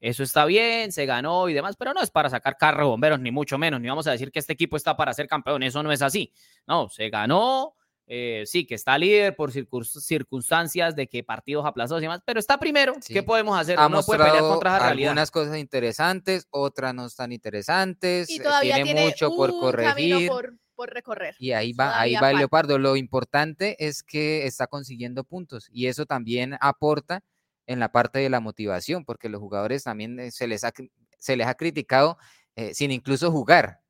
Eso 0.00 0.22
está 0.22 0.44
bien, 0.44 0.92
se 0.92 1.06
ganó 1.06 1.48
y 1.48 1.54
demás, 1.54 1.76
pero 1.76 1.94
no 1.94 2.02
es 2.02 2.10
para 2.10 2.28
sacar 2.30 2.56
carro 2.56 2.88
bomberos, 2.90 3.18
ni 3.18 3.32
mucho 3.32 3.56
menos, 3.58 3.80
ni 3.80 3.88
vamos 3.88 4.06
a 4.06 4.12
decir 4.12 4.30
que 4.30 4.38
este 4.38 4.52
equipo 4.52 4.76
está 4.76 4.96
para 4.96 5.12
ser 5.14 5.26
campeón, 5.26 5.62
eso 5.62 5.82
no 5.82 5.90
es 5.90 6.02
así. 6.02 6.30
No, 6.66 6.88
se 6.90 7.08
ganó, 7.08 7.74
eh, 8.06 8.44
sí, 8.46 8.66
que 8.66 8.74
está 8.76 8.96
líder 8.98 9.34
por 9.34 9.50
circun- 9.50 9.84
circunstancias 9.84 10.94
de 10.94 11.08
que 11.08 11.24
partidos 11.24 11.64
aplazados 11.66 12.00
y 12.02 12.04
demás, 12.04 12.20
pero 12.24 12.38
está 12.38 12.58
primero. 12.58 12.94
Sí. 13.00 13.12
¿Qué 13.14 13.22
podemos 13.22 13.58
hacer? 13.58 13.78
Ha 13.78 13.86
Uno 13.86 14.02
puede 14.02 14.24
pelear 14.24 14.40
contra 14.40 14.76
esa 14.76 14.86
realidad. 14.86 15.10
algunas 15.10 15.30
cosas 15.30 15.56
interesantes, 15.56 16.46
otras 16.50 16.94
no 16.94 17.08
tan 17.08 17.32
interesantes, 17.32 18.30
y 18.30 18.36
eh, 18.36 18.42
todavía 18.42 18.74
tiene, 18.76 18.92
tiene, 18.92 19.06
mucho 19.06 19.34
por 19.34 19.50
corregir. 19.58 19.90
camino 19.94 20.32
por, 20.32 20.54
por 20.78 20.94
recorrer. 20.94 21.34
Y 21.40 21.50
ahí 21.50 21.72
va, 21.72 22.00
ahí 22.00 22.14
va 22.14 22.30
el. 22.30 22.36
Leopardo. 22.38 22.78
Lo 22.78 22.94
importante 22.96 23.74
es 23.84 24.04
que 24.04 24.46
está 24.46 24.68
consiguiendo 24.68 25.24
puntos 25.24 25.68
y 25.72 25.88
eso 25.88 26.06
también 26.06 26.56
aporta 26.60 27.20
en 27.66 27.80
la 27.80 27.90
parte 27.90 28.20
de 28.20 28.30
la 28.30 28.38
motivación, 28.38 29.04
porque 29.04 29.28
los 29.28 29.40
jugadores 29.40 29.82
también 29.82 30.20
eh, 30.20 30.30
se 30.30 30.46
les 30.46 30.62
ha, 30.62 30.72
se 31.18 31.36
les 31.36 31.46
ha 31.48 31.54
criticado 31.54 32.16
eh, 32.54 32.72
sin 32.74 32.92
incluso 32.92 33.30
jugar 33.32 33.80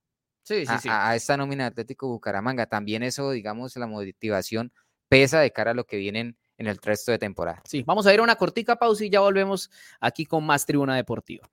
Sí, 0.42 0.64
sí, 0.64 0.72
a, 0.72 0.79
sí. 0.81 0.88
a- 0.88 1.11
a 1.11 1.14
esta 1.16 1.37
nómina 1.37 1.64
de 1.64 1.68
Atlético 1.68 2.09
Bucaramanga. 2.09 2.64
También 2.64 3.03
eso, 3.03 3.31
digamos, 3.33 3.77
la 3.77 3.87
motivación 3.87 4.72
pesa 5.11 5.40
de 5.40 5.53
cara 5.53 5.72
a 5.72 5.74
lo 5.74 5.85
que 5.85 5.98
vienen 5.98 6.38
en 6.57 6.66
el 6.68 6.79
resto 6.79 7.12
de 7.12 7.18
temporada. 7.18 7.62
Sí, 7.66 7.83
vamos 7.83 8.07
a 8.07 8.14
ir 8.14 8.20
a 8.20 8.22
una 8.22 8.37
cortica 8.37 8.77
pausa 8.77 9.05
y 9.05 9.11
ya 9.11 9.20
volvemos 9.20 9.70
aquí 10.01 10.24
con 10.24 10.44
más 10.44 10.64
Tribuna 10.64 10.96
Deportiva. 10.96 11.46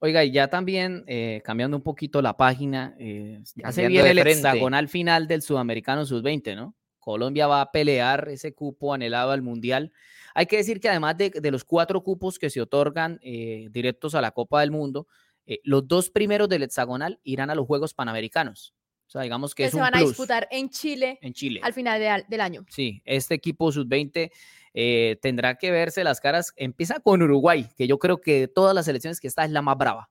Oiga, 0.00 0.24
y 0.24 0.30
ya 0.30 0.48
también 0.48 1.02
eh, 1.08 1.42
cambiando 1.44 1.76
un 1.76 1.82
poquito 1.82 2.22
la 2.22 2.36
página, 2.36 2.94
eh, 3.00 3.40
ya 3.56 3.72
se 3.72 3.88
viene 3.88 4.10
el 4.10 4.18
hexagonal 4.18 4.88
final 4.88 5.26
del 5.26 5.42
Sudamericano 5.42 6.06
Sub-20, 6.06 6.54
¿no? 6.54 6.74
Colombia 7.00 7.46
va 7.46 7.62
a 7.62 7.72
pelear 7.72 8.28
ese 8.28 8.54
cupo 8.54 8.92
anhelado 8.94 9.30
al 9.32 9.42
Mundial. 9.42 9.92
Hay 10.34 10.46
que 10.46 10.58
decir 10.58 10.78
que 10.78 10.88
además 10.88 11.16
de, 11.16 11.30
de 11.30 11.50
los 11.50 11.64
cuatro 11.64 12.02
cupos 12.04 12.38
que 12.38 12.50
se 12.50 12.60
otorgan 12.60 13.18
eh, 13.22 13.66
directos 13.70 14.14
a 14.14 14.20
la 14.20 14.30
Copa 14.30 14.60
del 14.60 14.70
Mundo, 14.70 15.08
eh, 15.46 15.58
los 15.64 15.88
dos 15.88 16.10
primeros 16.10 16.48
del 16.48 16.62
hexagonal 16.62 17.18
irán 17.24 17.50
a 17.50 17.54
los 17.54 17.66
Juegos 17.66 17.94
Panamericanos. 17.94 18.74
O 19.06 19.10
sea, 19.10 19.22
digamos 19.22 19.54
que 19.54 19.62
que 19.62 19.66
es 19.68 19.70
se 19.70 19.78
un 19.78 19.82
van 19.84 19.96
a 19.96 20.00
disputar 20.00 20.46
en 20.50 20.68
Chile 20.68 21.18
en 21.22 21.32
Chile. 21.32 21.60
al 21.62 21.72
final 21.72 21.98
de 21.98 22.08
al- 22.08 22.26
del 22.28 22.40
año. 22.42 22.66
Sí, 22.68 23.00
este 23.06 23.34
equipo 23.34 23.72
sub-20 23.72 24.30
eh, 24.74 25.18
tendrá 25.22 25.56
que 25.56 25.70
verse 25.70 26.04
las 26.04 26.20
caras. 26.20 26.52
Empieza 26.56 27.00
con 27.00 27.22
Uruguay, 27.22 27.68
que 27.76 27.86
yo 27.86 27.98
creo 27.98 28.20
que 28.20 28.40
de 28.40 28.48
todas 28.48 28.74
las 28.74 28.86
selecciones 28.86 29.20
que 29.20 29.28
está 29.28 29.44
es 29.44 29.50
la 29.50 29.62
más 29.62 29.76
brava. 29.76 30.10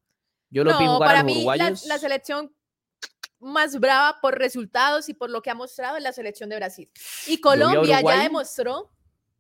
Yo 0.49 0.63
los 0.63 0.77
vi 0.79 0.85
jugar 0.85 1.01
a 1.01 1.05
para 1.05 1.17
los 1.19 1.25
mí 1.25 1.33
la, 1.33 1.39
uruguayos. 1.39 1.85
la 1.85 1.97
selección 1.97 2.53
más 3.39 3.79
brava 3.79 4.19
por 4.21 4.37
resultados 4.37 5.09
y 5.09 5.13
por 5.13 5.29
lo 5.29 5.41
que 5.41 5.49
ha 5.49 5.55
mostrado 5.55 5.97
es 5.97 6.03
la 6.03 6.13
selección 6.13 6.49
de 6.49 6.55
Brasil. 6.55 6.89
Y 7.27 7.35
a 7.35 7.41
Colombia 7.41 7.79
Uruguay. 7.79 8.17
ya 8.17 8.23
demostró 8.23 8.91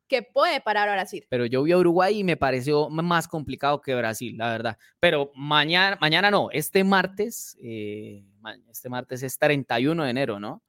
que 0.07 0.23
puede 0.23 0.61
parar 0.61 0.87
a 0.89 0.93
Brasil. 0.93 1.25
pero 1.29 1.45
yo 1.45 1.63
vi 1.63 1.73
a 1.73 1.77
Uruguay 1.77 2.19
y 2.19 2.23
me 2.23 2.37
pareció 2.37 2.89
más 2.89 3.27
complicado 3.27 3.81
que 3.81 3.93
Brasil, 3.95 4.37
la 4.37 4.49
verdad. 4.49 4.77
Pero 4.99 5.31
mañana, 5.35 5.97
mañana 5.99 6.31
no, 6.31 6.49
este 6.51 6.83
martes, 6.83 7.57
eh, 7.61 8.23
este 8.71 8.89
martes 8.89 9.23
es 9.23 9.37
31 9.37 10.03
de 10.03 10.09
enero, 10.09 10.39
¿no? 10.39 10.63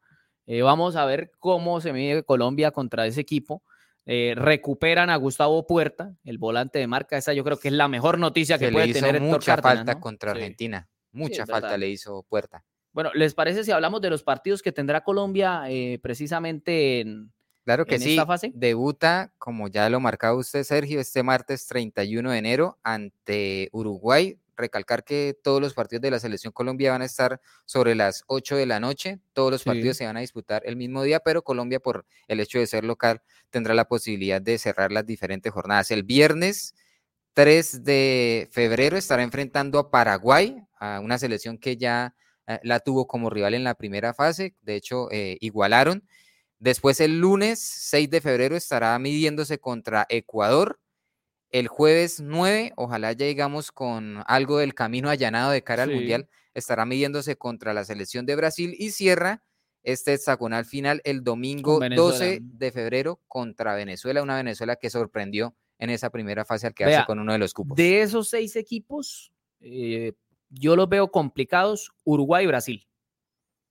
Eh, 0.46 0.62
vamos 0.62 0.96
a 0.96 1.04
ver 1.04 1.30
cómo 1.38 1.80
se 1.80 1.92
mide 1.92 2.24
Colombia 2.24 2.70
contra 2.70 3.06
ese 3.06 3.20
equipo. 3.20 3.62
Eh, 4.10 4.32
recuperan 4.34 5.10
a 5.10 5.16
Gustavo 5.16 5.66
Puerta, 5.66 6.14
el 6.24 6.38
volante 6.38 6.78
de 6.78 6.86
marca. 6.86 7.18
Esa 7.18 7.34
yo 7.34 7.44
creo 7.44 7.58
que 7.58 7.68
es 7.68 7.74
la 7.74 7.88
mejor 7.88 8.18
noticia 8.18 8.56
que 8.58 8.64
Se 8.64 8.70
le 8.70 8.72
puede 8.72 8.88
hizo 8.88 9.00
tener 9.00 9.20
mucha 9.20 9.58
falta 9.58 9.94
¿no? 9.94 10.00
contra 10.00 10.32
Sí. 10.32 10.38
Argentina. 10.38 10.88
Mucha 11.12 11.44
falta 11.44 11.68
verdad. 11.68 11.78
le 11.78 11.90
hizo 11.90 12.22
Puerta. 12.22 12.64
Bueno, 12.92 13.10
¿les 13.12 13.34
parece 13.34 13.64
si 13.64 13.70
hablamos 13.70 14.00
de 14.00 14.08
los 14.08 14.22
partidos 14.22 14.62
que 14.62 14.72
tendrá 14.72 15.02
Colombia 15.02 15.64
eh, 15.68 15.98
precisamente 16.02 17.00
en... 17.00 17.30
Claro 17.66 17.84
que 17.84 17.96
en 17.96 18.00
sí. 18.00 18.10
esta 18.12 18.24
fase? 18.24 18.50
Debuta, 18.54 19.30
como 19.36 19.68
ya 19.68 19.90
lo 19.90 20.00
marcaba 20.00 20.38
usted, 20.38 20.64
Sergio, 20.64 21.00
este 21.00 21.22
martes 21.22 21.66
31 21.66 22.30
de 22.30 22.38
enero 22.38 22.78
ante 22.82 23.68
Uruguay. 23.72 24.38
Recalcar 24.58 25.04
que 25.04 25.38
todos 25.42 25.60
los 25.60 25.72
partidos 25.72 26.02
de 26.02 26.10
la 26.10 26.18
selección 26.18 26.52
Colombia 26.52 26.90
van 26.90 27.02
a 27.02 27.04
estar 27.04 27.40
sobre 27.64 27.94
las 27.94 28.24
8 28.26 28.56
de 28.56 28.66
la 28.66 28.80
noche. 28.80 29.20
Todos 29.32 29.52
los 29.52 29.62
Sí. 29.62 29.66
partidos 29.70 29.96
se 29.96 30.04
van 30.04 30.16
a 30.16 30.20
disputar 30.20 30.62
el 30.66 30.74
mismo 30.76 31.04
día, 31.04 31.20
pero 31.20 31.42
Colombia, 31.42 31.78
por 31.78 32.04
el 32.26 32.40
hecho 32.40 32.58
de 32.58 32.66
ser 32.66 32.84
local, 32.84 33.22
tendrá 33.50 33.72
la 33.74 33.86
posibilidad 33.86 34.42
de 34.42 34.58
cerrar 34.58 34.90
las 34.90 35.06
diferentes 35.06 35.52
jornadas. 35.52 35.90
El 35.92 36.02
viernes 36.02 36.74
3 37.34 37.84
de 37.84 38.48
febrero 38.50 38.96
estará 38.96 39.22
enfrentando 39.22 39.78
a 39.78 39.90
Paraguay, 39.92 40.56
a 40.80 40.98
una 41.00 41.18
selección 41.18 41.56
que 41.56 41.76
ya 41.76 42.14
eh, 42.48 42.58
la 42.64 42.80
tuvo 42.80 43.06
como 43.06 43.30
rival 43.30 43.54
en 43.54 43.62
la 43.62 43.74
primera 43.74 44.12
fase. 44.12 44.56
De 44.62 44.74
hecho, 44.74 45.08
eh, 45.12 45.36
igualaron. 45.40 46.02
Después 46.58 46.98
el 47.00 47.20
lunes 47.20 47.60
6 47.60 48.10
de 48.10 48.20
febrero 48.20 48.56
estará 48.56 48.98
midiéndose 48.98 49.58
contra 49.60 50.04
Ecuador. 50.08 50.80
El 51.50 51.68
jueves 51.68 52.20
9, 52.20 52.72
ojalá 52.76 53.12
ya 53.12 53.26
llegamos 53.26 53.72
con 53.72 54.22
algo 54.26 54.58
del 54.58 54.74
camino 54.74 55.08
allanado 55.08 55.50
de 55.50 55.62
cara 55.62 55.84
al. 55.84 55.92
Mundial, 55.92 56.28
estará 56.54 56.84
midiéndose 56.84 57.36
contra 57.36 57.72
la 57.72 57.84
selección 57.84 58.26
de 58.26 58.36
Brasil 58.36 58.74
y 58.78 58.90
cierra 58.90 59.42
este 59.82 60.12
hexagonal 60.12 60.64
final 60.66 61.00
el 61.04 61.24
domingo 61.24 61.78
Venezuela. 61.78 62.10
12 62.10 62.38
de 62.42 62.72
febrero 62.72 63.20
contra 63.28 63.74
Venezuela, 63.74 64.22
una 64.22 64.36
Venezuela 64.36 64.76
que 64.76 64.90
sorprendió 64.90 65.54
en 65.78 65.90
esa 65.90 66.10
primera 66.10 66.44
fase 66.44 66.66
al 66.66 66.74
quedarse 66.74 66.98
Vea, 66.98 67.06
con 67.06 67.18
uno 67.18 67.32
de 67.32 67.38
los 67.38 67.54
cupos. 67.54 67.76
De 67.76 68.02
esos 68.02 68.28
seis 68.28 68.56
equipos, 68.56 69.32
eh, 69.60 70.12
yo 70.50 70.76
los 70.76 70.88
veo 70.88 71.10
complicados, 71.10 71.92
Uruguay 72.04 72.44
y 72.44 72.48
Brasil. 72.48 72.87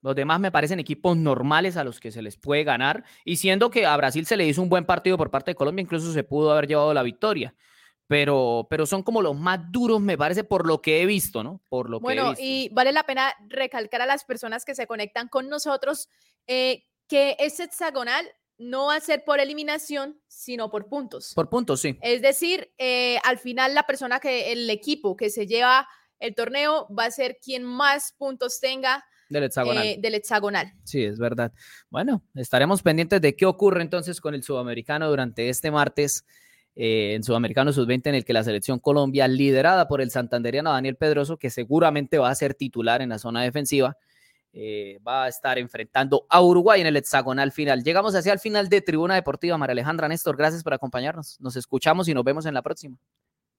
Los 0.01 0.15
demás 0.15 0.39
me 0.39 0.51
parecen 0.51 0.79
equipos 0.79 1.17
normales 1.17 1.77
a 1.77 1.83
los 1.83 1.99
que 1.99 2.12
se 2.12 2.21
les 2.21 2.38
puede 2.38 2.63
ganar. 2.63 3.03
Y 3.25 3.38
siendo 3.38 3.69
que 3.69 3.86
a 3.86 3.97
Brasil 3.97 4.25
se 4.25 4.38
le 4.38 4.45
hizo 4.45 4.62
un 4.62 4.69
buen 4.69 4.86
partido 4.86 5.17
por 5.17 5.31
parte 5.31 5.51
de 5.51 5.55
Colombia, 5.55 5.83
incluso 5.83 6.13
se 6.13 6.23
pudo 6.23 6.51
haber 6.51 6.67
llevado 6.67 6.93
la 6.93 7.03
victoria. 7.03 7.55
pero, 8.07 8.67
pero 8.69 8.86
son 8.86 9.03
como 9.03 9.21
los 9.21 9.36
más 9.36 9.60
duros, 9.69 9.99
me 9.99 10.17
parece, 10.17 10.43
por 10.45 10.65
lo 10.65 10.81
que 10.81 11.01
he 11.01 11.05
visto, 11.05 11.43
¿no? 11.43 11.62
Por 11.67 11.89
lo 11.89 11.99
bueno, 11.99 12.21
que 12.21 12.27
he 12.27 12.31
visto. 12.31 12.43
y 12.45 12.69
vale 12.73 12.93
la 12.93 13.03
pena 13.03 13.33
recalcar 13.49 14.01
a 14.01 14.05
las 14.05 14.23
personas 14.23 14.63
que 14.63 14.75
se 14.75 14.88
conectan 14.88 15.27
con 15.27 15.49
nosotros 15.49 16.07
eh, 16.47 16.86
que 17.07 17.36
ese 17.39 17.63
hexagonal 17.63 18.25
no 18.57 18.88
va 18.88 18.95
a 18.95 19.01
ser 19.01 19.23
por 19.23 19.39
eliminación, 19.39 20.19
sino 20.27 20.69
por 20.69 20.88
puntos. 20.88 21.33
Por 21.36 21.49
puntos, 21.49 21.81
sí. 21.81 21.97
Es 22.01 22.21
decir, 22.21 22.73
eh, 22.77 23.19
al 23.23 23.38
final 23.38 23.75
la 23.75 23.83
persona 23.83 24.19
que, 24.19 24.51
el 24.51 24.69
equipo 24.69 25.15
que 25.15 25.29
se 25.29 25.45
lleva 25.45 25.88
el 26.19 26.33
torneo 26.33 26.88
va 26.97 27.05
a 27.05 27.12
ser 27.12 27.38
quien 27.39 27.63
más 27.63 28.13
puntos 28.17 28.60
tenga 28.60 29.05
del 29.29 29.43
hexagonal. 29.43 29.85
Eh, 29.85 29.97
del 29.99 30.15
hexagonal. 30.15 30.73
Sí, 30.83 31.03
es 31.03 31.19
verdad. 31.19 31.51
Bueno, 31.89 32.23
estaremos 32.35 32.81
pendientes 32.81 33.21
de 33.21 33.35
qué 33.35 33.45
ocurre 33.45 33.81
entonces 33.81 34.21
con 34.21 34.33
el 34.33 34.43
sudamericano 34.43 35.09
durante 35.09 35.49
este 35.49 35.71
martes. 35.71 36.25
Eh, 36.79 37.15
en 37.15 37.23
Sudamericano 37.23 37.73
Sub-20, 37.73 38.09
en 38.09 38.15
el 38.15 38.23
que 38.23 38.33
la 38.33 38.43
selección 38.43 38.77
Colombia, 38.77 39.27
liderada 39.27 39.87
por 39.87 39.99
el 39.99 40.11
santanderiano 40.11 40.71
Daniel 40.71 40.95
Pedroso, 40.95 41.37
que 41.37 41.49
seguramente 41.49 42.19
va 42.19 42.29
a 42.29 42.35
ser 42.35 42.53
titular 42.53 43.01
en 43.01 43.09
la 43.09 43.17
zona 43.17 43.41
defensiva, 43.41 43.97
eh, 44.53 44.99
va 45.05 45.23
a 45.23 45.27
estar 45.27 45.57
enfrentando 45.57 46.27
a 46.29 46.41
Uruguay 46.41 46.81
en 46.81 46.87
el 46.87 46.95
hexagonal 46.97 47.51
final. 47.51 47.83
Llegamos 47.83 48.13
hacia 48.13 48.31
el 48.31 48.39
final 48.39 48.69
de 48.69 48.81
Tribuna 48.81 49.15
Deportiva. 49.15 49.57
María 49.57 49.71
Alejandra 49.71 50.07
Néstor, 50.07 50.37
gracias 50.37 50.63
por 50.63 50.73
acompañarnos. 50.73 51.39
Nos 51.41 51.55
escuchamos 51.55 52.07
y 52.09 52.13
nos 52.13 52.23
vemos 52.23 52.45
en 52.45 52.53
la 52.53 52.61
próxima. 52.61 52.97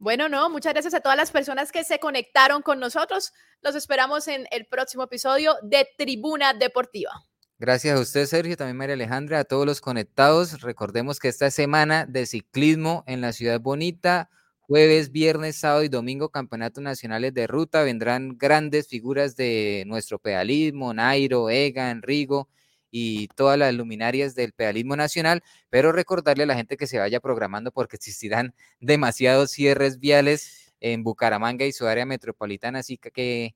Bueno, 0.01 0.29
no, 0.29 0.49
muchas 0.49 0.75
gracias 0.75 0.95
a 0.95 1.01
todas 1.01 1.17
las 1.17 1.33
personas 1.33 1.73
que 1.73 1.83
se 1.83 1.99
conectaron 1.99 2.63
con 2.63 2.79
nosotros. 2.79 3.33
Los 3.63 3.75
esperamos 3.75 4.29
en 4.29 4.47
el 4.53 4.67
próximo 4.67 5.03
episodio 5.03 5.57
de 5.63 5.89
Tribuna 5.99 6.55
Deportiva. 6.55 7.11
Gracias 7.59 7.99
a 7.99 8.01
usted, 8.01 8.27
Sergio, 8.27 8.57
también 8.57 8.77
María 8.77 8.95
Alejandra, 8.95 9.41
a 9.41 9.45
todos 9.45 9.67
los 9.67 9.81
conectados. 9.81 10.61
Recordemos 10.61 11.19
que 11.19 11.27
esta 11.27 11.51
semana 11.51 12.07
de 12.07 12.27
ciclismo 12.27 13.03
en 13.09 13.21
la 13.21 13.33
ciudad 13.33 13.61
bonita, 13.61 14.31
jueves, 14.61 15.11
viernes, 15.11 15.57
sábado 15.57 15.83
y 15.83 15.89
domingo, 15.89 16.29
campeonatos 16.29 16.85
nacionales 16.85 17.35
de 17.35 17.49
ruta, 17.49 17.83
vendrán 17.83 18.39
grandes 18.39 18.87
figuras 18.87 19.35
de 19.35 19.83
nuestro 19.89 20.21
pedalismo, 20.21 20.95
Nairo, 20.95 21.51
Egan, 21.51 22.03
Rigo 22.03 22.49
y 22.91 23.29
todas 23.29 23.59
las 23.59 23.75
luminarias 23.75 24.35
del 24.35 24.53
pedalismo 24.53 24.97
nacional, 24.97 25.43
pero 25.71 25.93
recordarle 25.93 26.45
a 26.45 26.47
la 26.47 26.55
gente 26.55 26.77
que 26.77 26.87
se 26.87 26.99
vaya 26.99 27.21
programando 27.21 27.71
porque 27.73 27.97
existirán 27.97 28.55
demasiados 28.81 29.51
cierres 29.51 29.99
viales 29.99 30.73
en 30.81 31.03
Bucaramanga 31.03 31.65
y 31.65 31.73
su 31.73 31.87
área 31.87 32.07
metropolitana, 32.07 32.81
así 32.81 32.99
que 32.99 33.55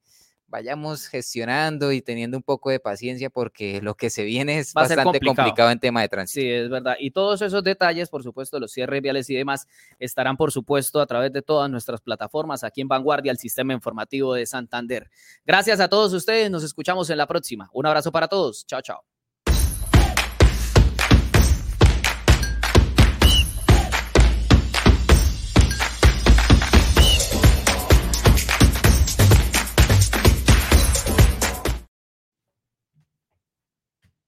vayamos 0.53 1.07
gestionando 1.07 1.93
y 1.93 2.03
teniendo 2.03 2.37
un 2.37 2.43
poco 2.43 2.69
de 2.69 2.79
paciencia 2.79 3.31
porque 3.31 3.81
lo 3.81 3.95
que 3.95 4.11
se 4.11 4.23
viene 4.23 4.59
es 4.59 4.75
bastante 4.75 5.19
complicado. 5.19 5.71
en 5.71 5.81
tema 5.81 6.03
de 6.03 6.11
tránsito. 6.11 6.43
Sí, 6.43 6.51
es 6.51 6.69
verdad. 6.69 6.95
Y 7.01 7.11
todos 7.11 7.41
esos 7.41 7.65
detalles, 7.65 8.11
por 8.11 8.23
supuesto, 8.23 8.61
los 8.61 8.71
cierres 8.71 9.01
viales 9.01 9.31
y 9.31 9.35
demás, 9.35 9.67
estarán, 9.99 10.37
por 10.37 10.53
supuesto, 10.53 11.01
a 11.01 11.07
través 11.07 11.33
de 11.33 11.41
todas 11.41 11.71
nuestras 11.71 12.03
plataformas 12.03 12.65
aquí 12.65 12.83
en 12.83 12.89
Vanguardia, 12.89 13.33
el 13.33 13.39
sistema 13.39 13.73
informativo 13.73 14.35
de 14.35 14.45
Santander. 14.45 15.11
Gracias 15.47 15.81
a 15.81 15.89
todos 15.89 16.13
ustedes. 16.13 16.51
Nos 16.51 16.63
escuchamos 16.63 17.09
en 17.09 17.17
la 17.17 17.27
próxima. 17.27 17.71
Un 17.73 17.87
abrazo 17.87 18.13
para 18.13 18.29
todos. 18.29 18.67
Chao, 18.67 18.83
chao. 18.83 19.12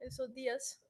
Esos 0.04 0.32
días 0.32 0.83